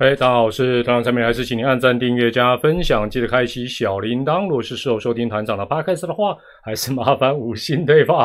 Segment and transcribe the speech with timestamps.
[0.00, 4.44] 哎，大家好，我是团长陈美，还是请您按赞、订阅、加分享，记得开启小铃铛。
[4.44, 8.24] 如果是事后收听团长的 podcast 的话，还是麻烦五星对吧？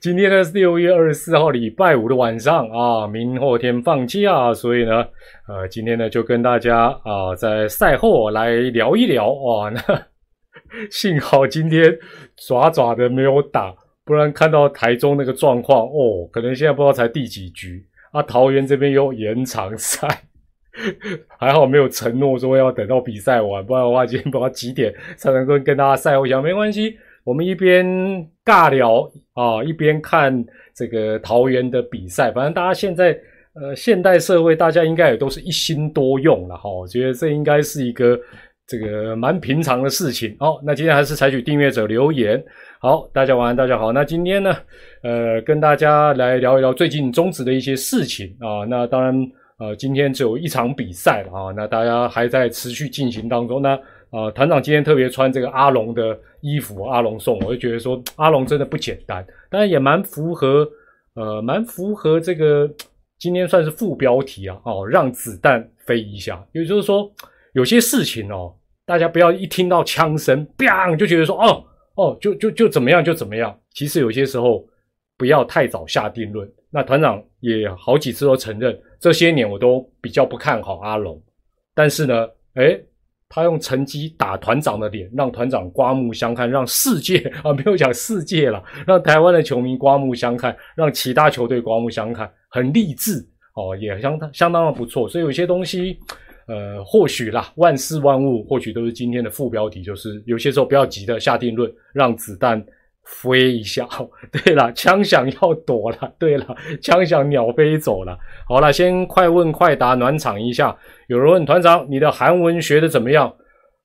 [0.00, 5.04] 今天呢是六月二十四号，礼拜五的晚上啊，明后天放假，所以呢，
[5.48, 9.70] 呃，今天呢就跟大家啊在赛后来聊一聊哇。
[9.70, 9.82] 那
[10.92, 11.98] 幸好今天
[12.36, 13.74] 爪爪的没有打，
[14.04, 18.22] 不然看到台中那个状况哦，可能现在不知道才第几局啊。
[18.22, 20.06] 桃园这边又延长赛。
[21.38, 26.42] 还好没有承诺说要等到比赛完，不然的话今天不知道几点才能够跟大家赛后讲。
[26.42, 27.86] 没关系，我们一边
[28.44, 32.32] 尬聊啊，一边看这个桃园的比赛。
[32.32, 33.16] 反正大家现在
[33.54, 36.68] 呃现代社会，大家应该也都是一心多用了哈。
[36.68, 38.18] 我觉得这应该是一个
[38.66, 40.36] 这个蛮平常的事情。
[40.40, 42.42] 好，那今天还是采取订阅者留言。
[42.80, 43.92] 好，大家晚安，大家好。
[43.92, 44.56] 那今天呢，
[45.02, 48.66] 呃，跟大家来聊一聊最近中职的一些事情啊。
[48.68, 49.30] 那当然。
[49.58, 53.62] 呃，今天只有一场比赛了啊，那大家还在持续进行当中。
[53.62, 53.78] 那
[54.10, 60.68] 呃，团长今天特别穿这个阿龙的衣服，阿龙送，我就觉得说阿龙真的不简单，当然也蛮符合，
[61.14, 62.68] 呃，蛮符合这个
[63.18, 66.44] 今天算是副标题啊，哦，让子弹飞一下。
[66.52, 67.08] 也就是说，
[67.54, 73.56] 有些事情哦，大家不要一听到枪声，bang 就觉得说哦哦，就就就怎么样就怎么样。
[73.72, 74.64] 其实有些时候
[75.16, 76.48] 不要太早下定论。
[76.70, 78.76] 那团长也好几次都承认。
[79.00, 81.20] 这些年我都比较不看好阿龙，
[81.74, 82.82] 但是呢，诶，
[83.28, 95.08] 他用成绩打团长的脸，让团长刮目相看，让世界 啊没有讲世界了，让台湾的球迷刮目相看，让其他球队刮目相看，很励志哦，也相当相当的不错。
[95.08, 95.98] 所以有些东西，
[96.46, 102.64] 呃，或许啦，万事万物或许都是今天的副标题，就是有些时候不要急着下定论，让子弹。
[103.06, 103.86] 飞一下，
[104.32, 108.18] 对了，枪响要躲了， 对了，枪响鸟飞走了。
[108.48, 110.76] 好了，先快问快答暖场一下。
[111.08, 113.32] 有人问团长，你的韩文学的怎么样？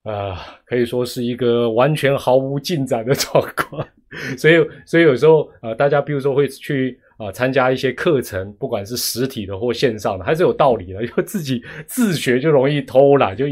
[0.03, 3.85] 啊，可以说是一个完全毫无进展的状况。
[4.37, 4.55] 所以，
[4.85, 11.03] 所以有时候啊，大家比如说会去啊参加一些课程，不管是实体的或线上的，还是有道理的。
[11.03, 13.45] 因为自己自学就容易偷懒，就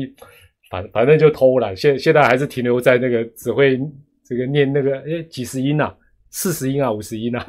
[0.72, 1.76] 反反正就偷懒。
[1.76, 3.80] 现现在还是停留在那个只会。
[4.28, 5.96] 这个念那个诶几十音呐，
[6.32, 7.48] 四十音啊，五十音啊，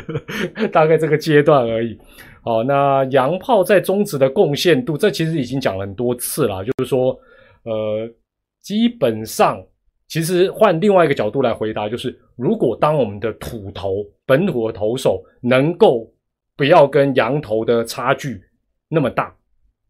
[0.70, 1.98] 大概这个阶段而已。
[2.42, 6.62] 好，那洋炮在中职的贡献度，这其实已经讲了很多次了。
[6.62, 7.18] 就是说，
[7.62, 8.06] 呃，
[8.60, 9.64] 基本上，
[10.08, 16.06] 其实换另外一个角度来回答，就是如果当我们的土头本土的投手能够
[16.54, 18.42] 不要跟洋头的差距
[18.90, 19.34] 那么大，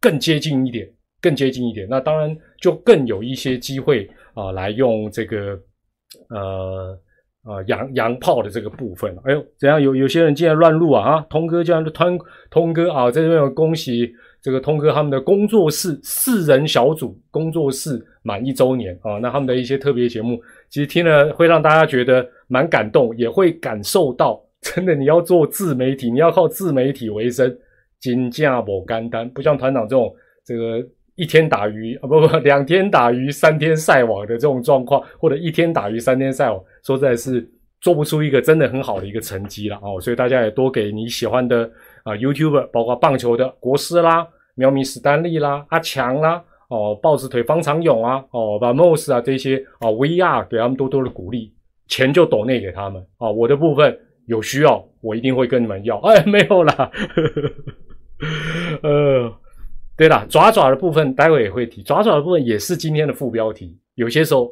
[0.00, 0.88] 更接近一点，
[1.20, 5.60] 更接近一点，那当然就更有一些机会啊，来用这个。
[6.28, 6.98] 呃
[7.42, 9.80] 呃，洋洋炮的这个部分，哎呦，怎样？
[9.80, 11.12] 有有些人竟然乱入啊！
[11.16, 12.18] 啊，通哥竟然通
[12.50, 14.12] 通哥啊，在这边恭喜
[14.42, 19.18] 这个通哥他们的工作室四人小组工作室满一周年啊！
[19.22, 20.38] 那他们的一些特别节目，
[20.68, 27.56] 其实听了会让大家觉得蛮感动，也会感受到，真的你要做自媒体，你要靠自媒体为生，
[28.00, 30.86] 金价不干单，不像团长这种这个。
[31.20, 37.46] 一天打鱼啊，不不，两天打鱼三天晒网的这种状况，或者一天打鱼三天晒网，说实在是
[37.82, 40.00] 做不出一个真的很好的一个成绩了哦。
[40.00, 41.70] 所以大家也多给你喜欢的
[42.04, 51.52] 啊，YouTuber，包括棒球的国师啦、喵咪史丹利啦、阿强啦、哦，豹子腿方长勇啊、哦，把 Moss 啊这些啊 VR 给他们多多的鼓励，
[51.86, 53.30] 钱就抖内给他们啊。
[53.30, 53.94] 我的部分
[54.24, 55.98] 有需要，我一定会跟你们要。
[55.98, 56.90] 哎，没有啦，
[58.82, 59.30] 呃。
[60.00, 63.78] 对了，爪爪的部分待会也会提，爪爪的部分也是今天的副标题。
[63.96, 64.50] 有些时候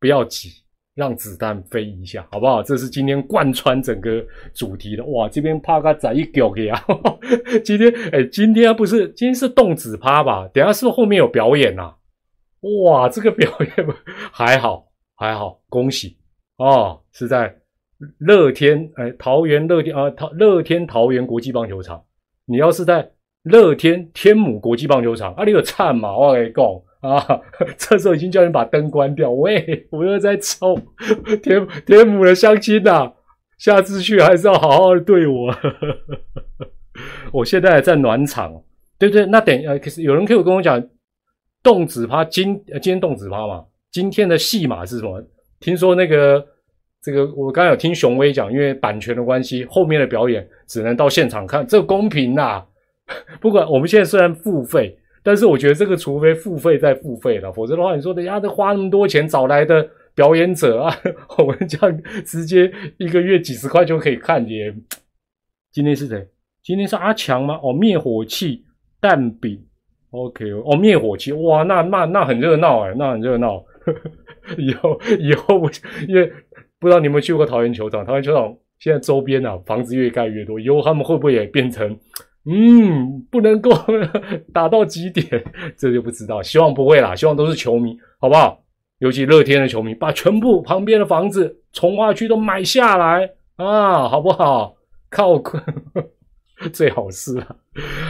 [0.00, 0.48] 不要急，
[0.96, 2.64] 让子弹飞一下，好不好？
[2.64, 4.20] 这是今天贯穿整个
[4.52, 5.04] 主题的。
[5.04, 6.84] 哇，这边趴个仔一狗给啊！
[7.64, 10.48] 今天哎，今天不是今天是动子趴吧？
[10.52, 11.94] 等下是不是后面有表演呐？
[12.82, 13.86] 哇，这个表演
[14.34, 16.16] 还好还好，恭喜
[16.56, 17.00] 哦！
[17.12, 17.56] 是在
[18.18, 22.02] 乐天哎，桃园乐天啊，桃乐天桃园国际棒球场。
[22.46, 23.08] 你要是在。
[23.48, 26.16] 乐天天母国际棒球场，啊，你有灿嘛？
[26.16, 26.64] 我跟你讲
[27.00, 27.40] 啊，
[27.78, 29.30] 这时候已经叫人把灯关掉。
[29.30, 30.76] 喂，我又在抽
[31.42, 33.12] 天天母的相亲呐，
[33.58, 35.54] 下次去还是要好好的对我。
[37.32, 38.52] 我现在在暖场，
[38.98, 40.82] 对对，那等呃，可是有人可以跟我讲，
[41.62, 43.64] 动子趴今今天动子趴嘛？
[43.92, 45.22] 今天的戏码是什么？
[45.60, 46.44] 听说那个
[47.00, 52.64] 这个，我刚刚有听雄威讲，因为版权的关系，后面的表演只能到现场看，这公平呐？
[53.40, 60.94] 不管我们现在虽然付费，但是我觉得这个除非付费再付费了，否则的话，你说人家都花那么多钱找来的表演者啊，
[61.38, 64.74] 我们这样直接一个月几十块就可以看也。
[65.70, 66.26] 今天是谁？
[66.62, 67.58] 今天是阿强吗？
[67.62, 68.64] 哦，灭火器
[69.00, 69.64] 蛋饼
[70.10, 73.64] OK，哦，灭火器，哇，那那那很热闹哎，那很热闹。
[74.56, 75.70] 以后以后我，
[76.08, 76.30] 因为
[76.78, 81.96] 不知道你有没有去过桃园球场，桃园球场现在周边啊房子越盖越多，以后他们会不会也变成，
[82.50, 83.70] 嗯，不能够
[84.54, 85.44] 打到极点，
[85.76, 86.42] 这就不知道。
[86.42, 88.64] 希望不会啦，希望都是球迷，好不好？
[89.00, 94.74] 尤其乐天的球迷，把全部旁边的房子、从化区都买下来啊，好不好？
[95.10, 95.40] 靠，
[96.72, 97.56] 最好是啊。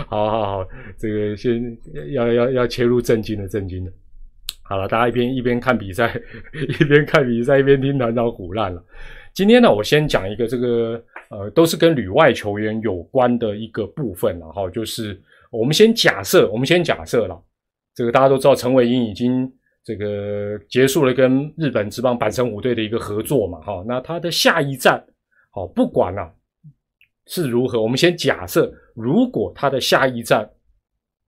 [0.08, 1.76] 好好好，这个先
[2.12, 3.93] 要要要切入正经的正经的。
[4.62, 6.14] 好了，大家一边一边看比赛，
[6.81, 8.82] 一边看比赛，一边听团长胡乱了。
[9.35, 15.20] 今天呢，我先讲一个这个呃，都是跟旅外球员有关的一个部分了哈，就是
[15.50, 17.42] 我们先假设，我们先假设了，
[17.94, 19.52] 这个大家都知道陈伟英已经。
[19.84, 25.02] 这个结束了跟日本职棒阪神虎队的一个合作嘛，哈，那他的下一站，
[25.50, 26.30] 好，不管啊
[27.25, 30.46] 是如何，我们先假设，如果他的下一站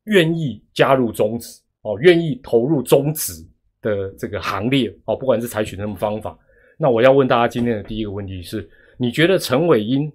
[0.05, 3.33] 愿意加入中职，哦，愿意投入中职
[3.81, 6.39] 的这个行列，哦，不管是采取什么方法，
[6.77, 8.69] 那我要问大家今天的第一个问题是，
[9.03, 10.13] 你觉得陈伟英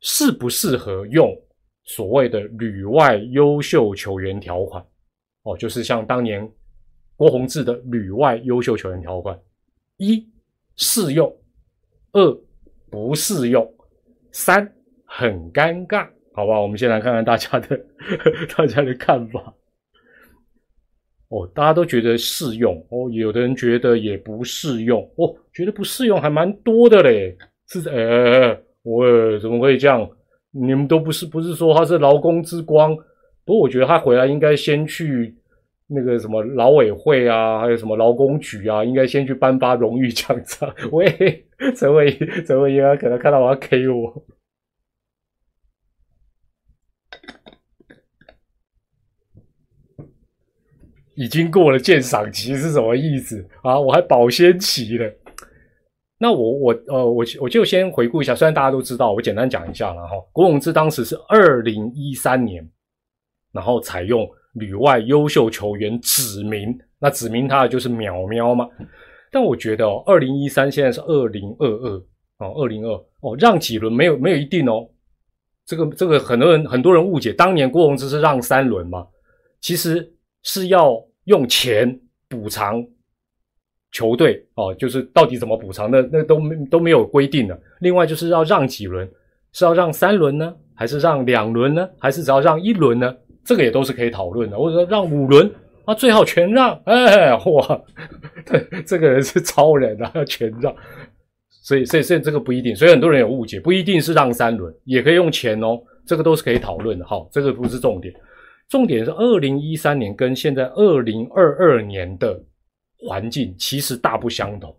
[0.00, 1.32] 适不适合用
[1.84, 4.84] 所谓的旅外优秀球员条款？
[5.44, 6.50] 哦，就是像当年。
[7.14, 9.36] 郭宏志的旅外优秀球员条款：
[9.96, 10.24] 一
[10.76, 11.36] 适用，
[12.12, 12.40] 二
[12.88, 13.68] 不适用，
[14.30, 14.72] 三
[15.04, 16.60] 很尴尬，好吧？
[16.60, 17.76] 我们先来看看大家的
[18.56, 19.52] 大家的看法。
[21.28, 27.36] 哦，大家都觉得适用哦，有的人觉得也不适用哦，觉得不适用还蛮多的嘞。
[27.68, 30.08] 是呃，我怎么会这样？
[30.50, 32.96] 你们都不是不是说他是劳工之光？
[33.44, 35.34] 不过我觉得他回来应该先去。
[35.90, 40.70] 那个什么劳委会啊，还有什么劳工局啊，应该先去颁发荣誉奖章。
[40.92, 42.12] 喂，陈伟
[42.46, 44.22] 陈伟英啊，可能看到我要 K 我，
[51.14, 53.80] 已经过了鉴赏期是什么意思啊？
[53.80, 55.10] 我还保鲜期了。
[56.18, 60.16] 那我我呃我我就先回顾一下，虽然大家都知道，我简单讲一下了哈。
[60.32, 62.68] 郭永志当时是二零一三年，
[63.52, 64.28] 然后采用。
[64.54, 68.66] 旅外优秀球员指名，那指名他的就是淼淼嘛。
[69.30, 71.90] 但我觉得哦，二零一三现在是二零二二
[72.38, 74.88] 哦，二零二哦，让几轮没有没有一定哦。
[75.64, 79.06] 这个这个很多人很多人误解，当年郭宏志是让三轮嘛，
[79.60, 80.12] 其实
[80.42, 82.84] 是要用钱补偿
[83.92, 87.58] 球队哦，就是到底怎么补偿的那都没都没有规定的。
[87.80, 89.08] 另外就是要让几轮，
[89.52, 93.14] 是要让三轮呢，还是让两轮呢，还是只要让一轮呢？
[93.44, 95.50] 这个也都是可以讨论的，或者说让五轮
[95.86, 97.82] 啊，最好全让，哎，哇，
[98.44, 100.70] 对，这个人是超人啊，要全让，
[101.48, 108.12] 所以，所以，所以这个不一定，所以很多人有误解，不一定是让三轮，也可以用钱哦，这个都是可以讨论的，好，这个不是重点，
[108.68, 112.38] 重点是二零一三年跟现在二零二二年的
[112.98, 114.74] 环境其实大不相同，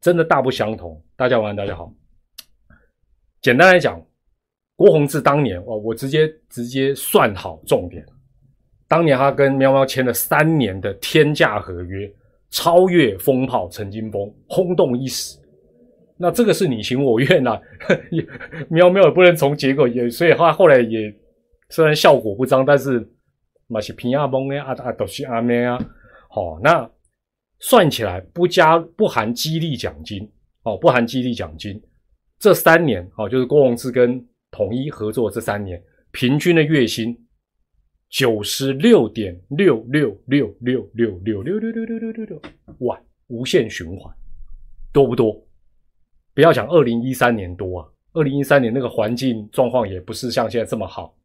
[0.00, 1.02] 真的大不相同。
[1.16, 1.92] 大家晚，大家好，
[3.40, 4.00] 简单来讲。
[4.78, 8.04] 郭宏志当年哦，我直接直接算好重点。
[8.86, 12.12] 当年他跟喵喵签了三年的天价合约，
[12.50, 15.38] 超越风炮陈金峰，轰动一时。
[16.18, 17.58] 那这个是你情我愿呐，
[18.68, 21.10] 喵喵也不能从结果也，所以他后来也
[21.70, 23.10] 虽然效果不彰，但是
[23.68, 25.78] 嘛是平亚崩啊啊都是阿咩啊。
[26.28, 26.86] 好，那
[27.60, 30.30] 算起来不加不含激励奖金
[30.62, 31.80] 哦，不含激励奖金，
[32.38, 37.16] 这三年哦，就是郭宏志跟统一合作这三年，平均的月薪
[38.10, 42.42] 九十六点六六六六六六六六六六六六六
[42.78, 44.14] 万，无限循环，
[44.92, 45.42] 多不多？
[46.34, 51.16] 不要讲二零一三年多啊，二零一三年那个环境状况也不是像现在这么好。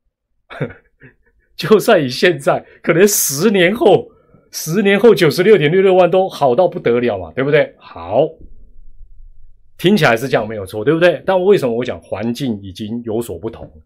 [1.56, 4.10] 就算以现在，可能十年后，
[4.52, 7.74] 十年后九十六点六六万都好到不得了嘛，对不对？
[7.80, 8.28] 好。
[9.78, 11.24] 听起来是这样没有错，对不对？
[11.26, 13.82] 但为什么我讲环境已经有所不同？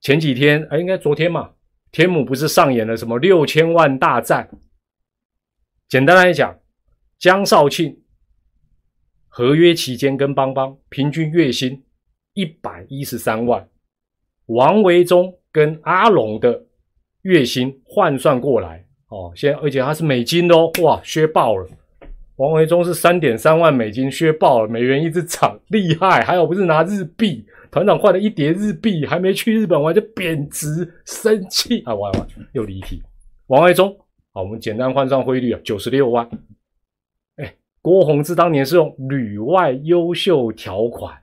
[0.00, 1.52] 前几天，哎，应该昨天嘛，
[1.92, 4.48] 天母不是上演了什么六千万大战？
[5.86, 6.58] 简单来讲，
[7.18, 8.00] 江少庆
[9.28, 11.84] 合约期间跟邦邦平均月薪
[12.32, 13.68] 一百一十三万，
[14.46, 16.66] 王维忠跟阿龙的
[17.22, 21.68] 月薪换算过来，哦，现在而且他是美金哦，哇，削爆了。
[22.36, 26.24] 王维忠是三点三万美金削爆了，美元一直涨，厉害！
[26.24, 31.94] 还有不是拿日币，团长换了一叠日币，还没去日本玩就贬值，生气啊！
[31.94, 33.00] 完完又离题。
[33.46, 33.96] 王维忠，
[34.32, 36.28] 好，我们简单换算汇率啊，九十六万。
[37.36, 41.16] 哎，郭宏志当年是用旅外优秀条款，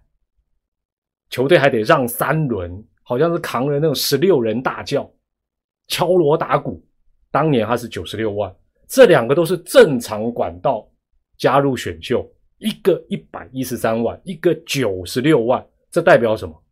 [1.29, 5.11] 球队还得让三轮，好像是扛了那种十六人大轿，
[5.87, 6.81] 敲锣打鼓，
[7.31, 8.53] 当年他是九十六万，
[8.87, 10.87] 这两个都是正常管道
[11.37, 16.63] 加入选秀，一个一百一十三万，一个九十六万，这代表什么？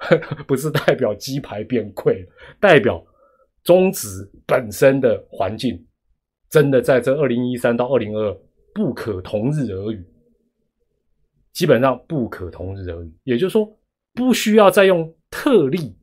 [0.46, 2.24] 不是代表鸡排变贵，
[2.60, 3.04] 代表
[3.64, 4.08] 中职
[4.46, 5.84] 本身的环境
[6.48, 8.32] 真的在这二零一三到二零二
[8.72, 10.06] 不可同日而语，
[11.52, 13.12] 基本上不可同日而语。
[13.24, 13.68] 也就是说，
[14.14, 15.96] 不需要再用特例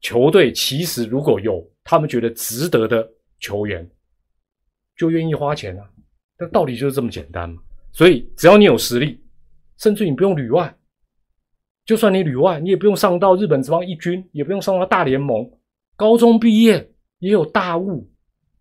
[0.00, 3.08] 球队，其实如果有他们觉得值得的
[3.40, 3.88] 球员，
[4.96, 5.88] 就愿意花钱啊。
[6.38, 7.60] 那道理就是这么简单嘛。
[7.92, 9.20] 所以只要你有实力，
[9.78, 10.74] 甚至你不用旅外。
[11.84, 15.44] 就算你旅外，你也不用上到日本职棒一军，也不用上到大联盟。
[15.96, 18.08] 高中毕业也有大物，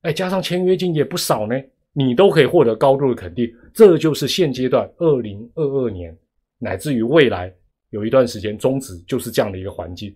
[0.02, 1.56] 哎，加上签约金也不少呢，
[1.94, 3.48] 你都可以获得高度的肯定。
[3.74, 6.18] 这就是现阶段二零二二年，
[6.58, 7.54] 乃至于未来
[7.92, 10.14] 有一段时间终止，就是这样的一个环境。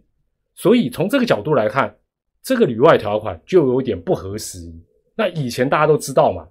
[0.56, 1.96] 所以从这个角度来看，
[2.46, 4.82] 这个旅外条款就有点不合时宜。
[5.18, 6.48] 那以前大家都知道嘛，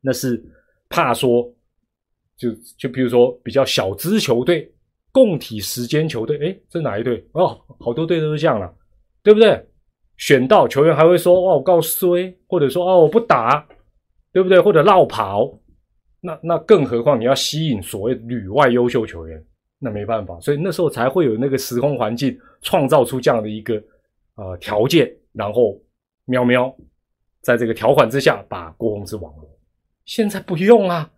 [0.00, 0.44] 那是
[0.88, 1.48] 怕说，
[2.36, 4.68] 就就比如说比较小资球队。
[5.14, 7.22] 共体时间球队，哎，这哪一队？
[7.32, 8.74] 哦，好多队都是这样了，
[9.22, 9.62] 对不对？
[10.16, 13.68] 选到球员还会说，哦，我告衰，或者说，哦，我不打，
[14.32, 14.58] 对不对？
[14.58, 15.52] 或者绕跑，
[16.22, 19.44] 那那更何况你要吸引所谓旅外优秀球员，
[19.78, 23.74] 那没办法，所以那时候才会有那个时空环境，创造出这样的一个
[24.36, 25.80] 呃条件，然后
[26.26, 26.74] 喵喵，
[27.40, 29.48] 在这个条款之下把郭宏志网络。
[30.04, 31.10] 现在不用啊，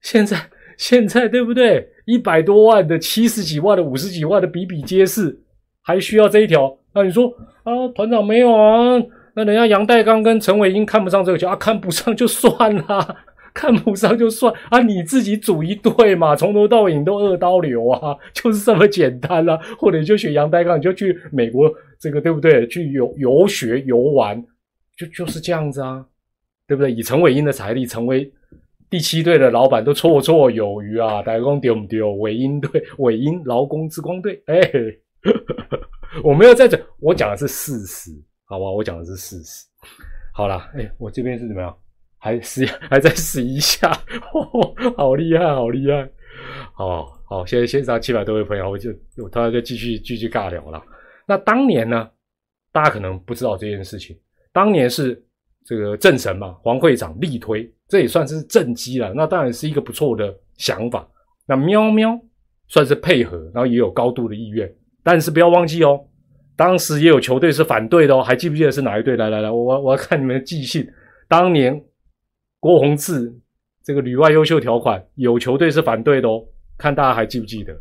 [0.00, 0.36] 现在。
[0.78, 1.88] 现在对不对？
[2.04, 5.36] 一百多万的、七十几万的、五十几万的比比皆是，
[5.82, 6.78] 还需要这一条？
[6.94, 7.26] 那你说
[7.64, 8.96] 啊，团长没有啊？
[9.34, 13.16] 那人家杨代刚跟陈伟英看不上这个球啊，看不上就算了，
[13.52, 19.58] 看不上就算啊，你自己组一队嘛，从头到尾你都二刀流啊，就是这么简单啦。
[19.80, 21.68] 或者你就选杨代刚，你就去美国
[22.00, 22.66] 这个对不对？
[22.68, 24.44] 去游游学游玩，
[24.96, 26.06] 就就是这样子啊，
[26.66, 26.92] 对不对？
[26.92, 28.32] 以陈伟英的财力成为。
[28.90, 31.20] 第七队的老板都绰绰有余啊！
[31.20, 32.10] 大家丢不丢？
[32.14, 34.58] 尾鹰队、 尾鹰劳工之光队，哎，
[36.24, 38.10] 我没有在这，我讲的是事实，
[38.46, 38.64] 好吧？
[38.64, 39.66] 我讲的是事实。
[40.32, 41.76] 好了，哎，我这边是怎么样？
[42.16, 43.92] 还试， 还在试一下，
[44.96, 46.08] 好厉害，好厉害！
[46.72, 50.82] 好好，现在线上七百多位朋友，我就我大家就继续继续尬聊了。
[51.28, 52.10] 那当年呢？
[52.70, 54.16] 大家可能不知道这件事情，
[54.52, 55.20] 当年是
[55.64, 57.70] 这个政神嘛，黄会长力推。
[57.88, 61.08] 这也算是政绩了，那当然是一个不错的想法。
[61.46, 62.18] 那喵喵
[62.68, 64.70] 算是配合，然后也有高度的意愿，
[65.02, 65.98] 但是不要忘记哦，
[66.54, 68.22] 当时也有球队是反对的哦。
[68.22, 69.16] 还记不记得是哪一队？
[69.16, 70.86] 来来来，我我要看你们的记性。
[71.26, 71.82] 当年
[72.60, 73.34] 郭宏志
[73.82, 76.44] 这个旅外优秀条款，有球队是反对的哦。
[76.76, 77.74] 看大家还记不记得？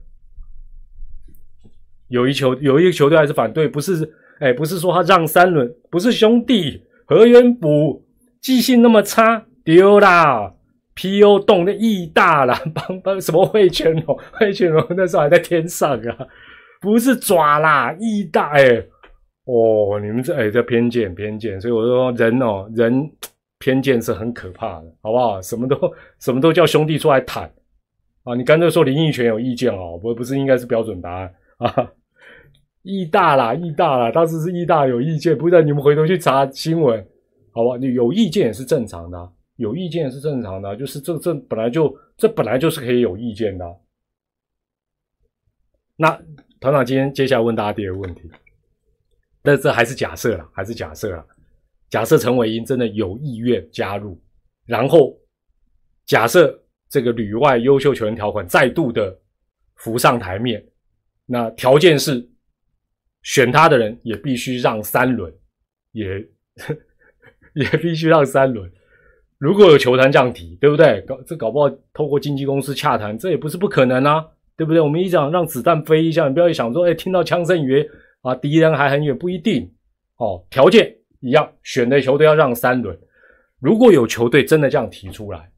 [2.09, 4.09] 有一球有一个球队还是反对，不是
[4.39, 8.05] 哎，不是说他让三轮，不是兄弟何元补
[8.41, 9.45] 记性那么差。
[9.63, 10.53] 丢啦
[10.95, 11.39] ！P.O.
[11.41, 14.17] 动的意大啦， 帮帮什么会拳龙？
[14.31, 16.27] 会拳龙那时候还在天上啊，
[16.79, 18.63] 不是爪啦，意大哎
[19.43, 23.11] 哦，你们这哎这偏见偏见，所以我说人哦人
[23.59, 25.41] 偏见是很可怕的，好不好？
[25.41, 25.77] 什么都
[26.19, 27.43] 什么都叫兄弟出来谈
[28.23, 28.33] 啊！
[28.35, 31.91] 你干脆说林奕泉有意见哦，不不是应该是标准答案啊？
[32.83, 37.05] 义大啦，义大啦，当时是义大有意见，不知道你们回头去查新闻，
[37.51, 37.75] 好吧？
[37.77, 39.33] 你有意见也是正常的。
[39.57, 43.65] 有意见也是正常的，就是这这本来就这本来就是可以有意见的。
[45.95, 46.11] 那
[46.59, 48.29] 团长今天接下来问大家第二个问题，
[49.41, 51.25] 那这还是假设了，还是假设了。
[51.89, 54.21] 假设陈伟英真的有意愿加入，
[54.65, 55.17] 然后
[56.05, 56.55] 假设
[56.87, 59.17] 这个旅外优秀球员条款再度的
[59.77, 60.63] 浮上台面，
[61.27, 62.27] 那条件是
[63.21, 65.31] 选他的人也必须让三轮，
[65.91, 66.07] 也
[67.53, 68.71] 也必须让三轮。
[69.37, 71.01] 如果有球团这样提，对不对？
[71.01, 74.81] 搞这搞不好透过经纪公司洽谈，这也不是不可能啊，对不对？
[74.81, 77.87] 我们一讲让子弹飞一下，你不要一想说，哎，听到枪声以为
[78.21, 79.71] 啊敌人还很远，不一定
[80.15, 80.43] 哦。
[80.49, 82.97] 条件一样，选的球队要让三轮。
[83.59, 85.51] 如果有球队真的这样提出来，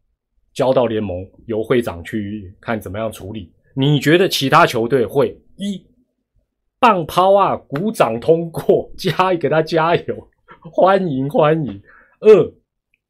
[0.54, 3.54] 交到联盟由会长去看怎么样处理。
[3.76, 5.86] 你觉得其他球队会一
[6.80, 10.30] 棒抛啊，鼓掌通过，加给他加油，
[10.72, 11.82] 欢迎欢迎。
[12.22, 12.54] 二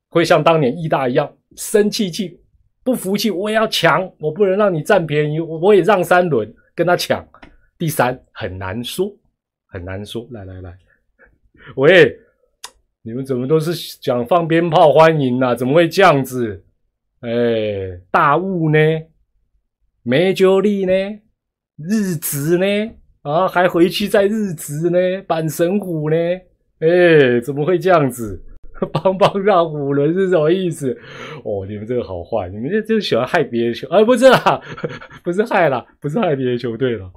[0.09, 2.39] 会像当年义大一样生气气、
[2.83, 7.25] 不服气，我也要抢，我不能让你占便宜，我也让三轮跟他抢。
[7.77, 9.15] 第三很难说，
[9.67, 10.27] 很难说。
[10.31, 10.75] 来来来，
[11.75, 12.19] 喂，
[13.03, 15.55] 你们怎么都是讲放鞭炮欢迎呐？
[15.55, 16.63] 怎么会这样子？
[17.21, 18.79] 哎，大雾呢？
[20.01, 20.91] 没酒力呢？
[21.87, 22.91] 日值呢？
[23.21, 25.21] 啊，还回去再日值呢？
[25.27, 26.15] 板神虎呢？
[26.79, 28.43] 哎，怎么会这样子？
[28.93, 30.97] 帮帮让五轮是什么意思？
[31.43, 34.61] 哦，你们这个好坏，你们这就喜欢害别人球，哎，不是啦，
[35.21, 37.11] 不是害啦，不是害别人球队了。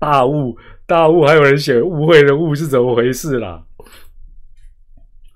[0.00, 3.64] 大误，大误，还有人写误会的误是怎么回事啦？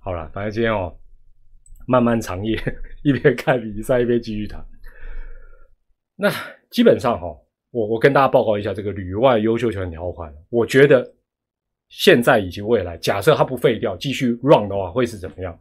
[0.01, 0.93] 好了，反正今天哦，
[1.87, 2.59] 漫漫长夜，
[3.05, 4.65] 一边看比赛一边继续谈。
[6.17, 6.29] 那
[6.71, 7.27] 基本上哈，
[7.73, 11.13] 我我跟大家报告一下这个旅外优秀球员条款，我觉得。
[11.95, 15.55] 现在以及未来，假设他不废掉，继续 run 的话，会是怎么样？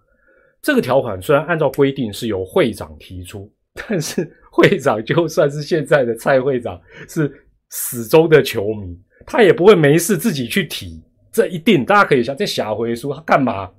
[0.62, 7.30] 这个条款虽然按照规定是由会长提出，但是会长就算是现在的蔡会长是
[7.72, 11.03] 死忠的球迷，他也不会没事自己去提。
[11.34, 13.70] 这一定大家可以想，这下回书他干嘛？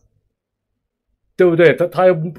[1.34, 1.72] 对不对？
[1.72, 2.30] 他他又不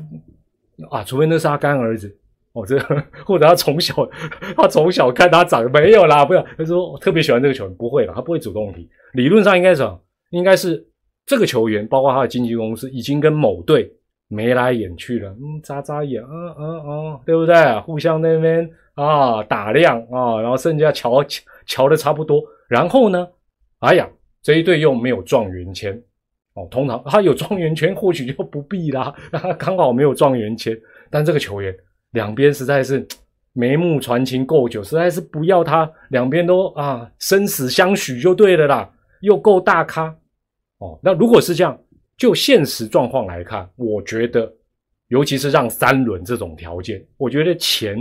[0.91, 2.15] 啊，除非那是他干儿子
[2.53, 2.77] 哦，这
[3.25, 4.07] 或者他从小
[4.55, 8.87] 他从小看他长没有啦，不要他说我特别喜欢这个球员，不会啦，他不会主动提。
[9.13, 9.87] 理论上应该是，
[10.29, 10.85] 应该是
[11.25, 13.91] 这个球员，包括他的经纪公司，已经跟某队
[14.27, 17.79] 眉来眼去了，嗯，眨眨眼，嗯嗯嗯，对不对？
[17.81, 23.27] 互相那边啊打量啊，然后剩下瞧瞧瞧的差不多，然后呢，
[23.79, 24.07] 哎呀，
[24.41, 25.99] 这一队又没有状元签。
[26.55, 30.79] 哦，通常他有状元签，或许就不必啦，他刚好没有状元签，
[31.09, 31.75] 但这个球员
[32.13, 33.05] 两边实在是。
[33.55, 38.91] 眉目传情够久，实在是不要他两边都啊生死相许就对了啦，
[39.21, 40.05] 又够大咖
[40.79, 40.99] 哦。
[41.03, 41.79] 那如果是这样，
[42.17, 44.51] 就现实状况来看，我觉得，
[45.09, 47.95] 尤其是让三轮这种条件，我觉得钱，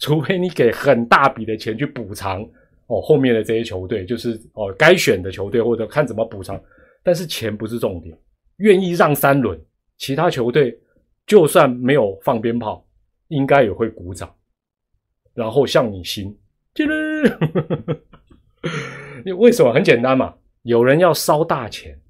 [0.00, 2.42] 除非你给很大笔的钱去补偿
[2.88, 6.60] 哦，后面的这些球队就是哦该选的球队或者看怎么补偿，
[7.04, 8.18] 但是钱不是重点，
[8.56, 9.56] 愿意让三轮，
[9.98, 10.76] 其他球队
[11.28, 12.84] 就算没有放鞭炮，
[13.28, 14.34] 应该也会鼓掌。
[15.34, 16.34] 然后向你行，
[19.24, 20.34] 你 为什么很简单嘛？
[20.62, 22.00] 有人要烧大钱，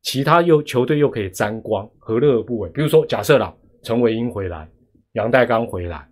[0.00, 2.68] 其他又球队又可以沾光，何乐而不为？
[2.70, 4.68] 比如说，假设啦，陈伟英回来，
[5.12, 6.08] 杨代刚回来，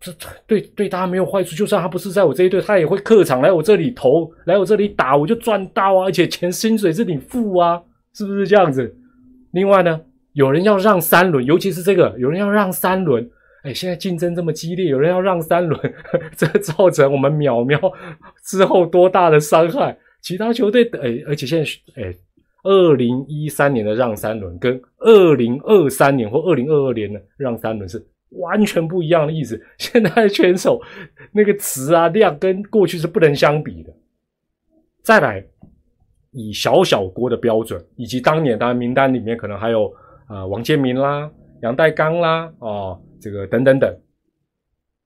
[0.00, 0.12] 这
[0.46, 1.54] 对对大家没有坏处。
[1.54, 6.06] 就算他不是在我这一队，他也会客场来我这里投，来我这里打，我就赚到啊！
[6.06, 7.80] 而且钱薪水是你付啊，
[8.14, 8.94] 是不是这样子？
[9.52, 10.00] 另外呢，
[10.32, 13.28] 有人要让三轮，尤其是这个，有人要让三轮。
[13.62, 15.94] 哎，现在竞争这么激烈，有人要让三轮，
[16.36, 17.92] 这造成我们淼淼
[18.42, 19.96] 之后多大的伤害？
[20.20, 22.14] 其他球队，哎，而且现在，哎，
[22.64, 29.60] 二零一三年的让三轮跟二零二三年或二零二二年的让三轮是完全不一样的意思。
[29.78, 30.80] 现在的选手
[31.32, 33.92] 那个词啊量跟过去是不能相比的。
[35.02, 35.44] 再来，
[36.32, 39.92] 以小小国的标准，以及当年当然名单里面可能还有
[40.32, 41.30] 啊王建民啦、
[41.62, 43.00] 杨代刚啦，哦。
[43.20, 44.02] 这个等等等，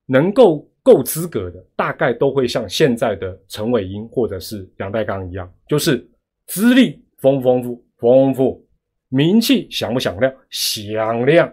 [0.06, 5.98] 能够够资格的，大概都会像现在的陈伟英或者是杨代刚一样，就是
[6.46, 8.66] 资历丰丰富丰富，
[9.10, 11.52] 名气响不响亮响亮。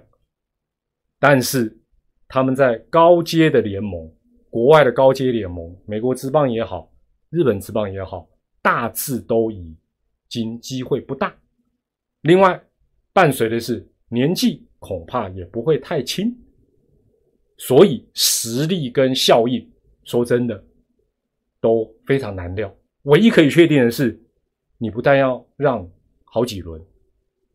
[1.20, 1.78] 但是
[2.30, 4.10] 他们在高阶的联盟，
[4.50, 6.90] 国外的高阶联盟，美国职棒也好，
[7.30, 8.26] 日本职棒也好，
[8.62, 9.76] 大致都已
[10.30, 11.36] 经机会不大。
[12.22, 12.64] 另外，
[13.14, 16.36] 伴随的是年纪恐怕也不会太轻。
[17.58, 19.66] 所以实力跟效应，
[20.04, 20.62] 说真的，
[21.62, 22.76] 都非常难料。
[23.04, 24.20] 唯一可以确定的是，
[24.78, 25.88] 你不但要让
[26.26, 26.82] 好几轮，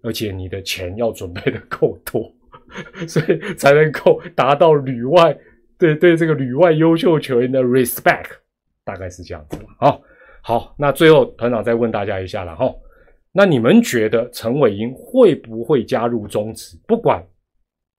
[0.03, 2.33] 而且你的钱要准备的够多，
[3.07, 5.37] 所以才能够达到旅外
[5.77, 8.31] 对对这个旅外优秀球员的 respect，
[8.85, 9.67] 大概是这样子了。
[9.79, 10.01] 好，
[10.43, 12.73] 好，那最后团长再问大家一下了哈，
[13.39, 16.77] 那你们觉得陈伟英会不会加入中职？
[16.89, 17.25] 不管。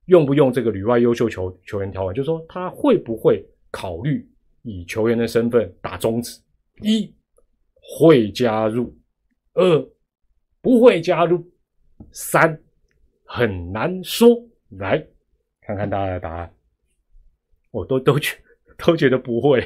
[0.07, 2.13] 用不用这个旅外优秀球球员条款？
[2.13, 4.27] 就是说他会不会考虑
[4.63, 6.41] 以球员的身份打中职？
[6.81, 7.15] 一
[7.79, 8.93] 会加入，
[9.53, 9.87] 二
[10.61, 11.49] 不会加入，
[12.11, 12.59] 三
[13.23, 14.35] 很难说。
[14.71, 15.01] 来
[15.61, 16.51] 看看大家的答案，
[17.71, 18.35] 我都都觉
[18.77, 19.61] 都觉得不会，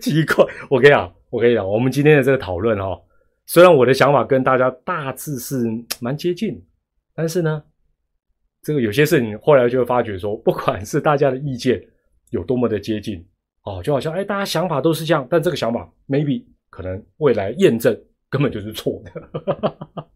[0.00, 0.46] 奇怪。
[0.70, 3.00] 我跟你讲，我跟你讲，我们今天的这个讨论哈，
[3.46, 5.64] 虽然我的想法跟大家大致是
[6.00, 6.62] 蛮接近，
[7.14, 7.62] 但是呢。
[8.64, 11.82] 这个有些事情后来就会发觉说，不管是大家的意见
[12.30, 13.26] 有多么的接近，
[13.64, 17.92] 哦，就好像哎，大家想法都是这样，但这个想法 maybe 可能未来验证
[18.30, 20.08] 根本就是错的。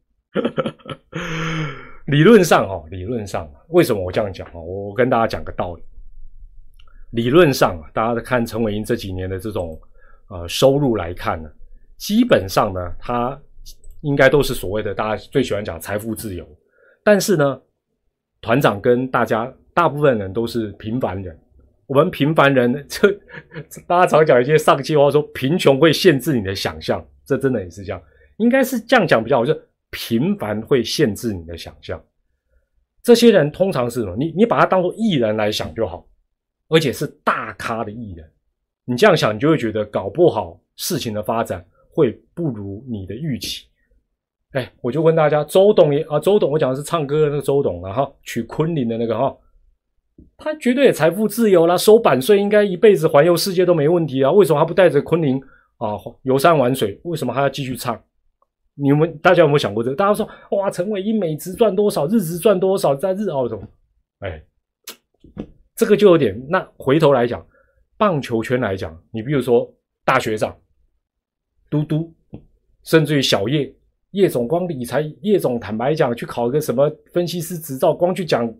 [2.06, 4.62] 理论上哦，理论上为什么我这样讲哦？
[4.62, 5.82] 我跟大家讲个道理。
[7.10, 9.76] 理论上，大家看陈伟英这几年的这种
[10.28, 11.50] 呃收入来看呢，
[11.98, 13.40] 基本上呢，他
[14.02, 16.46] 应该都是所谓的大家最喜欢讲财富自由，
[17.04, 17.60] 但是呢。
[18.42, 21.36] 团长跟大家大部分人都是平凡人，
[21.86, 23.10] 我们平凡人，这
[23.88, 28.00] 大家常讲一些丧气话，说贫穷会限制你的想象，这真的也是这样。
[28.36, 29.58] 应该是这样讲比较好，就
[29.90, 32.00] 平凡会限制你的想象。
[33.02, 34.14] 这些人通常是什么？
[34.16, 36.06] 你你把他当做艺人来想就好，
[36.68, 38.30] 而且是大咖的艺人。
[38.84, 43.66] 你这样想，你就会觉得搞不好事情的发展会不如你的预期。
[44.52, 49.34] 哎，我就问大家，周董也啊，周董，我讲的是唱歌的那个周董了哈，娶昆凌的那个哈，
[50.36, 54.30] 他绝对也财富自由啦，收版税应该一辈子环游世界都没问题啊。
[54.30, 55.40] 为什么他不带着昆凌
[55.78, 57.00] 啊游山玩水？
[57.04, 57.98] 为什么还要继续唱？
[58.74, 59.96] 你们大家有没有想过这个？
[59.96, 63.62] 大家说哇，陈伟英美职赚多少，日职赚多少，在日澳中，
[64.20, 64.42] 哎，
[65.74, 66.38] 这个就有点。
[66.48, 67.44] 那回头来讲，
[67.98, 69.70] 棒球圈来讲，你比如说
[70.04, 70.54] 大学长
[71.84, 72.40] 嘟嘟，
[72.84, 73.74] 甚至于小叶
[74.12, 78.52] 叶总，光理财叶总，坦白讲，去考一个什么分析师执照，光去讲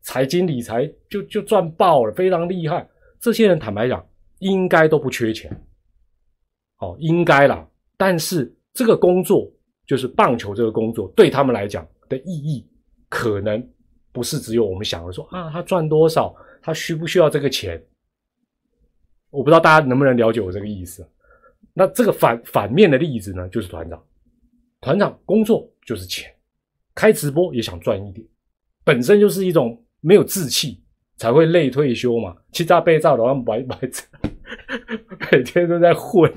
[0.00, 2.88] 财经理财就就赚爆了，非常厉害。
[3.20, 4.04] 这些人坦白讲，
[4.40, 5.50] 应该都不缺钱，
[6.76, 8.54] 好，应该啦，但是。
[8.74, 9.46] 这个工作
[9.86, 12.66] 就是棒球这个工作，对他们来讲的意义，
[13.06, 13.62] 可能
[14.12, 17.78] 不是只有我们想的说啊，他赚多少，他需不需要这个钱？
[19.28, 21.06] 我不知道大家能不能了解我这个意思。
[21.74, 24.02] 那这个反反面的例子呢，就是团长，
[24.80, 26.30] 团长工作就是钱，
[26.94, 28.26] 开直播也想赚一点，
[28.84, 30.82] 本身就是一种没有志气
[31.16, 33.78] 才会累退休嘛，欺诈被诈的话白白
[35.30, 36.30] 每天都在混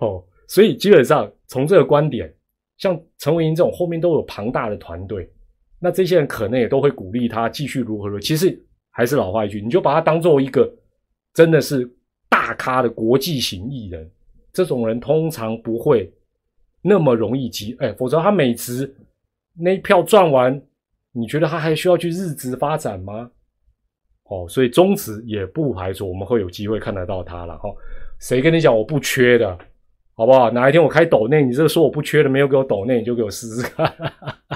[0.00, 0.24] 哦。
[0.48, 2.32] 所以基本上从这个观点，
[2.78, 5.30] 像陈伟英这种后面都有庞大的团队，
[5.78, 8.20] 那这些人可能也都会鼓励他继续如何如何。
[8.20, 8.58] 其实
[8.90, 10.70] 还是老话一句，你就把他当做一个
[11.34, 11.90] 真的是
[12.28, 14.10] 大咖的国际型艺人，
[14.52, 16.12] 这种人通常不会
[16.82, 18.94] 那么容易急，哎，否则他每职
[19.54, 20.60] 那一票赚完，
[21.12, 23.30] 你觉得他还需要去日职发展吗？
[24.24, 27.68] 哦，所以中职也不排除我们会有机会看得到他了哈。
[28.18, 29.58] 谁跟你讲我不缺的？
[30.14, 30.50] 好不好？
[30.50, 33.92] 哪一天我开抖内，你这个说我不缺的，没有给我抖内，你就给我试试看。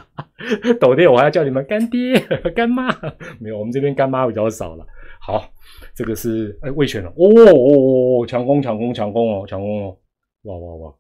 [0.79, 2.19] 抖内我还要叫你们干爹
[2.55, 2.95] 干妈，
[3.41, 4.87] 没有，我们这边干妈比较少了。
[5.19, 5.51] 好，
[5.97, 9.99] 这个是哎魏权了，哦哦哦哦，强攻强攻强攻哦，强攻哦，
[10.43, 10.95] 哇哇哇！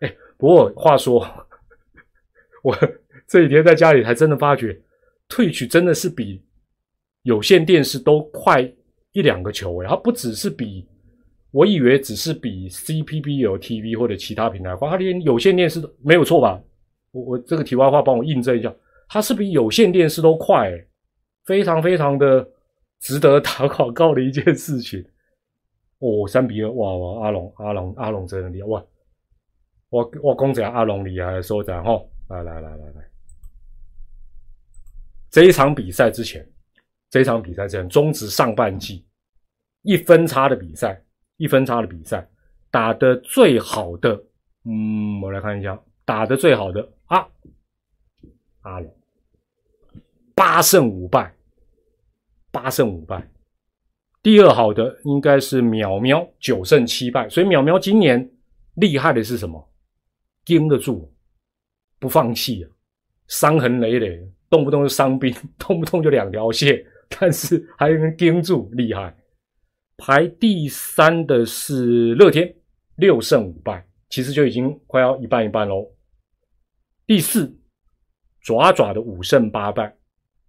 [0.00, 1.24] 哎，不过话说，
[2.64, 2.76] 我
[3.28, 4.76] 这几天在家里还真的发觉，
[5.28, 6.42] 退取真的是比
[7.22, 8.60] 有线电视都快
[9.12, 10.86] 一两个球哎，它不只是比。
[11.52, 16.58] 我以为只是比 CPBL TV 或者其他平台快，它连有线电视都没有错吧？
[17.12, 18.74] 我我这个题外话帮我印证一下，
[19.06, 20.72] 它是比有线电视都快，
[21.44, 22.48] 非常非常的
[23.02, 25.04] 值得打广告的一件事情。
[25.98, 28.84] 哦，三比二，哇哇，阿龙阿龙阿龙真的厉害哇！
[29.90, 33.10] 我我讲者阿龙厉害的所在吼，来来来来来，
[35.30, 36.48] 这一场比赛之前，
[37.10, 39.04] 这一场比赛之前终止上半季
[39.82, 40.98] 一分差的比赛。
[41.38, 42.24] 一分差的比赛
[42.70, 44.14] 打的最好的，
[44.64, 47.26] 嗯，我来看一下，打的最好的啊，
[48.60, 48.96] 阿龙
[50.36, 51.34] 八胜五败，
[52.52, 53.28] 八胜五败。
[54.22, 58.30] 第二好的应该是淼淼九胜七败，所以淼淼今年
[58.74, 59.68] 厉害的是什么？
[60.44, 61.10] 盯得住，
[61.98, 62.70] 不放弃啊，
[63.26, 69.16] 伤痕累累，动不动就伤兵， 动不动就两条线，但是还能盯住，厉害。
[69.96, 72.52] 排第三的是乐天，
[72.96, 75.88] 六胜五败，其实就已经快要一半一半喽。
[77.06, 77.56] 第四，
[78.40, 79.96] 爪爪的五胜八败，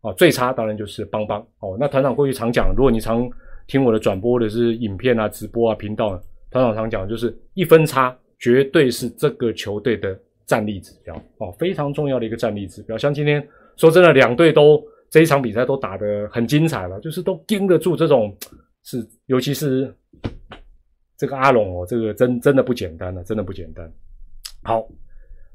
[0.04, 1.76] 啊，最差当然就是邦邦哦。
[1.80, 3.28] 那团长过去常讲，如果你常
[3.66, 6.10] 听我的转播的是影片啊、直播啊、频道，
[6.52, 12.96] 团长常讲就是一分差绝对是这个球队的战力指标哦，非常重要的一个战力指标。
[12.98, 13.44] 像今天
[13.78, 18.36] 说真的，两队都这一场比赛都打得很精彩了，就是都盯得住这种。
[18.86, 19.96] 是，尤其是
[21.18, 23.90] 这个阿龙哦，这个真真的不简单了，真的不简单。
[24.64, 24.86] 好，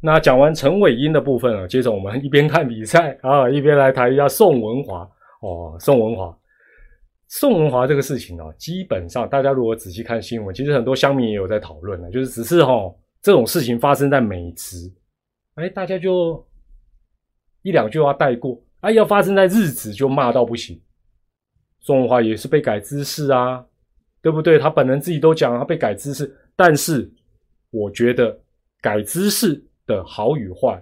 [0.00, 5.08] 那讲完陈伟英的部分啊，接着我们一边看比赛啊， 一边来谈一下宋文华
[5.40, 5.76] 哦。
[5.80, 6.36] 宋文华，
[7.26, 12.72] 宋文华这个事情啊，基本上大家如果仔细看新闻，其实很多乡民也有在讨论呢，就是只是哈
[13.20, 14.88] 这种事情发生在美职，
[15.56, 16.46] 哎，大家就
[17.62, 20.80] 一两句话带过，哎，要发生在日子就骂到不行。
[21.80, 23.64] 宋文华也是被改姿势啊，
[24.22, 24.60] 对不对？
[24.60, 27.10] 他本人自己都讲他被改姿势，但是
[27.70, 28.38] 我觉得
[28.80, 30.80] 改姿势的好与坏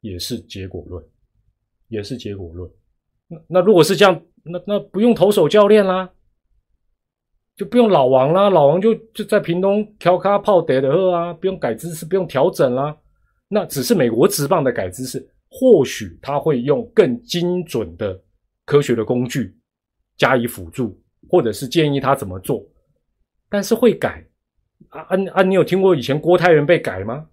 [0.00, 1.04] 也是结果论，
[1.86, 2.68] 也是结果论。
[3.28, 6.10] 那那如果是这样，那那不用投手教练啦，
[7.54, 12.96] 就不用老王啦，老王就就在屏东调咖泡得的喝啊，不用改姿势，不用调整啦。
[13.46, 18.20] 那只是美国职棒的改姿势，或许他会用更精准的
[18.64, 19.56] 科学的工具。
[20.18, 22.66] 加以辅助，或者是建议他怎么做，
[23.50, 24.26] 但是会改
[24.88, 25.42] 啊啊啊！
[25.42, 27.28] 你有听过以前郭泰元被改吗？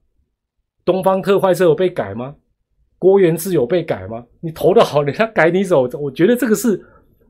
[0.85, 2.35] 东方特快车有被改吗？
[2.97, 4.25] 郭元志有被改吗？
[4.39, 6.81] 你投的好，人家改你走，我觉得这个是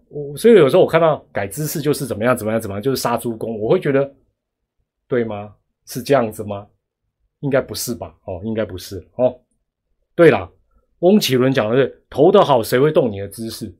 [0.10, 4.14] 我，所以有时候我看到改姿势就是怎么样怎么样怎么样，就是杀猪工，我会觉得
[5.08, 5.54] 对吗？
[5.86, 6.68] 是这样子吗？
[7.40, 8.16] 应该不是吧？
[8.26, 9.36] 哦，应该不是哦。
[10.16, 10.48] 对了，
[11.00, 13.74] 翁启伦讲的是投的好，谁会动你的姿势？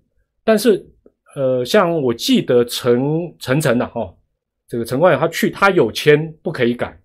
[0.44, 0.84] 但是
[1.36, 3.02] 呃，像我记得陈
[3.38, 4.12] 陈晨的哈，
[4.68, 7.00] 这个陈冠宇他去他有签不可以改。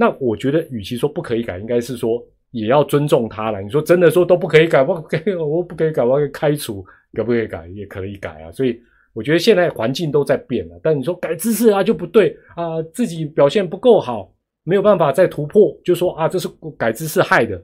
[0.00, 3.60] 那我觉得，与其说不可以改，应该是说也要尊重他了。
[3.60, 6.82] 你说真的说都不可以改，不可以，我不可以改，我要开除，
[7.12, 7.68] 可不可以改？
[7.68, 8.50] 也可以改啊。
[8.50, 8.80] 所以
[9.12, 10.80] 我觉得现在环境都在变了。
[10.82, 14.34] 但你说改姿势啊就不对啊，自己表现不够好，
[14.64, 17.62] 没有办法再突破，就说啊这是改姿势害的。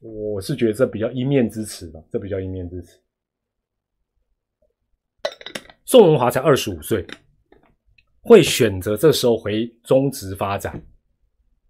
[0.00, 2.98] 我是觉得这比较一面之词吧，这比较一面之词。
[5.84, 7.04] 宋文华才二十五岁，
[8.22, 10.82] 会选择这时候回中职发展。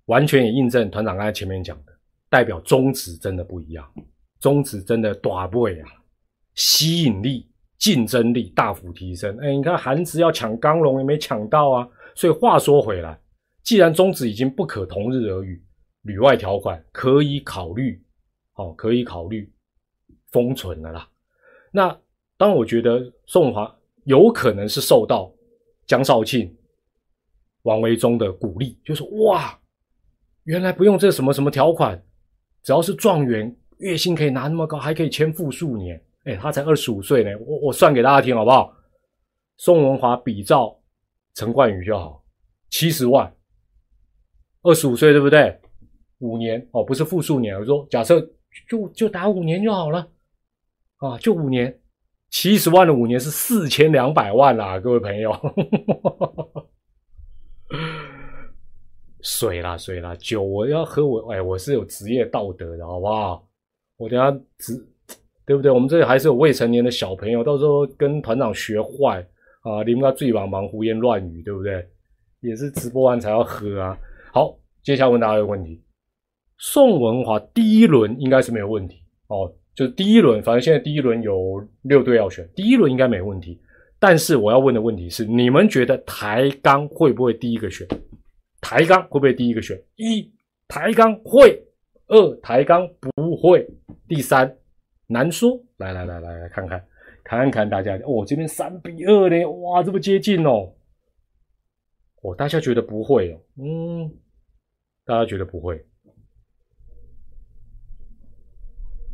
[0.09, 1.93] 完全也印证团长刚才前面讲的，
[2.31, 3.87] 代表中职真的不一样，
[4.41, 5.89] 中职真的短位啊，
[6.55, 7.47] 吸引力、
[7.79, 9.39] 竞争力大幅提升。
[9.39, 11.89] 哎，你看韩职要抢钢龙也没抢到啊。
[12.15, 13.21] 所以话说回来，
[13.63, 15.63] 既然中职已经不可同日而语，
[16.03, 18.03] 旅外条款可以考虑，
[18.55, 19.53] 哦，可以考虑
[20.33, 21.09] 封存了啦。
[21.71, 21.97] 那
[22.39, 25.31] 当我觉得宋华有可能是受到
[25.87, 26.57] 江少庆、
[27.63, 29.57] 王维忠的鼓励，就是哇。
[30.49, 32.03] 原来不用这什么什么条款，
[32.63, 36.03] 只要是状元，月薪可以拿那么高，还可以签复数年。
[36.25, 38.75] 哎，他才二十五岁呢，我我算给大家听好不好？
[39.59, 40.75] 宋文华比照
[41.35, 42.25] 陈冠宇就好，
[42.71, 43.31] 七十万，
[44.63, 45.55] 二十五岁对不对？
[46.21, 48.19] 五年哦，不是复数年，我说假设
[48.71, 50.09] 就就打五年就好了
[50.97, 51.79] 啊，就五年，
[52.31, 55.31] 七十万的五年是四千两百万啦，各位朋友。
[59.23, 63.47] 水啦水啦，酒我要喝我哎，我是有职业道德的好不好？
[63.97, 64.75] 我等下职
[65.45, 65.73] 对不对？
[65.73, 69.27] 我们这里还是有未成年的小朋友，到时候跟团长学坏
[69.63, 71.85] 啊，你们要醉茫茫胡言乱语，对不对？
[72.41, 73.99] 也是直播完才要喝啊。
[74.33, 75.83] 好，接下来问大家一个问题：
[76.59, 83.61] 宋文华第一轮应该是没有问题哦，就是第一轮，反正现在第一轮有六队要选，第一轮应该没问题。
[83.99, 87.85] 但是我要问的问题是，你们觉得台钢会不会第一个选？
[88.61, 89.81] 抬杠会不会第一个选？
[89.97, 90.31] 一
[90.67, 91.63] 抬杠会，
[92.09, 93.67] 二抬杠不会，
[94.07, 94.57] 第三
[95.07, 95.59] 难说。
[95.79, 96.85] 来来来来来看看，
[97.23, 100.73] 看看大家哦，这边三比二呢，哇，这么接近哦。
[102.23, 104.13] 哦，大家觉得不会哦，嗯，
[105.05, 105.87] 大家觉得不会。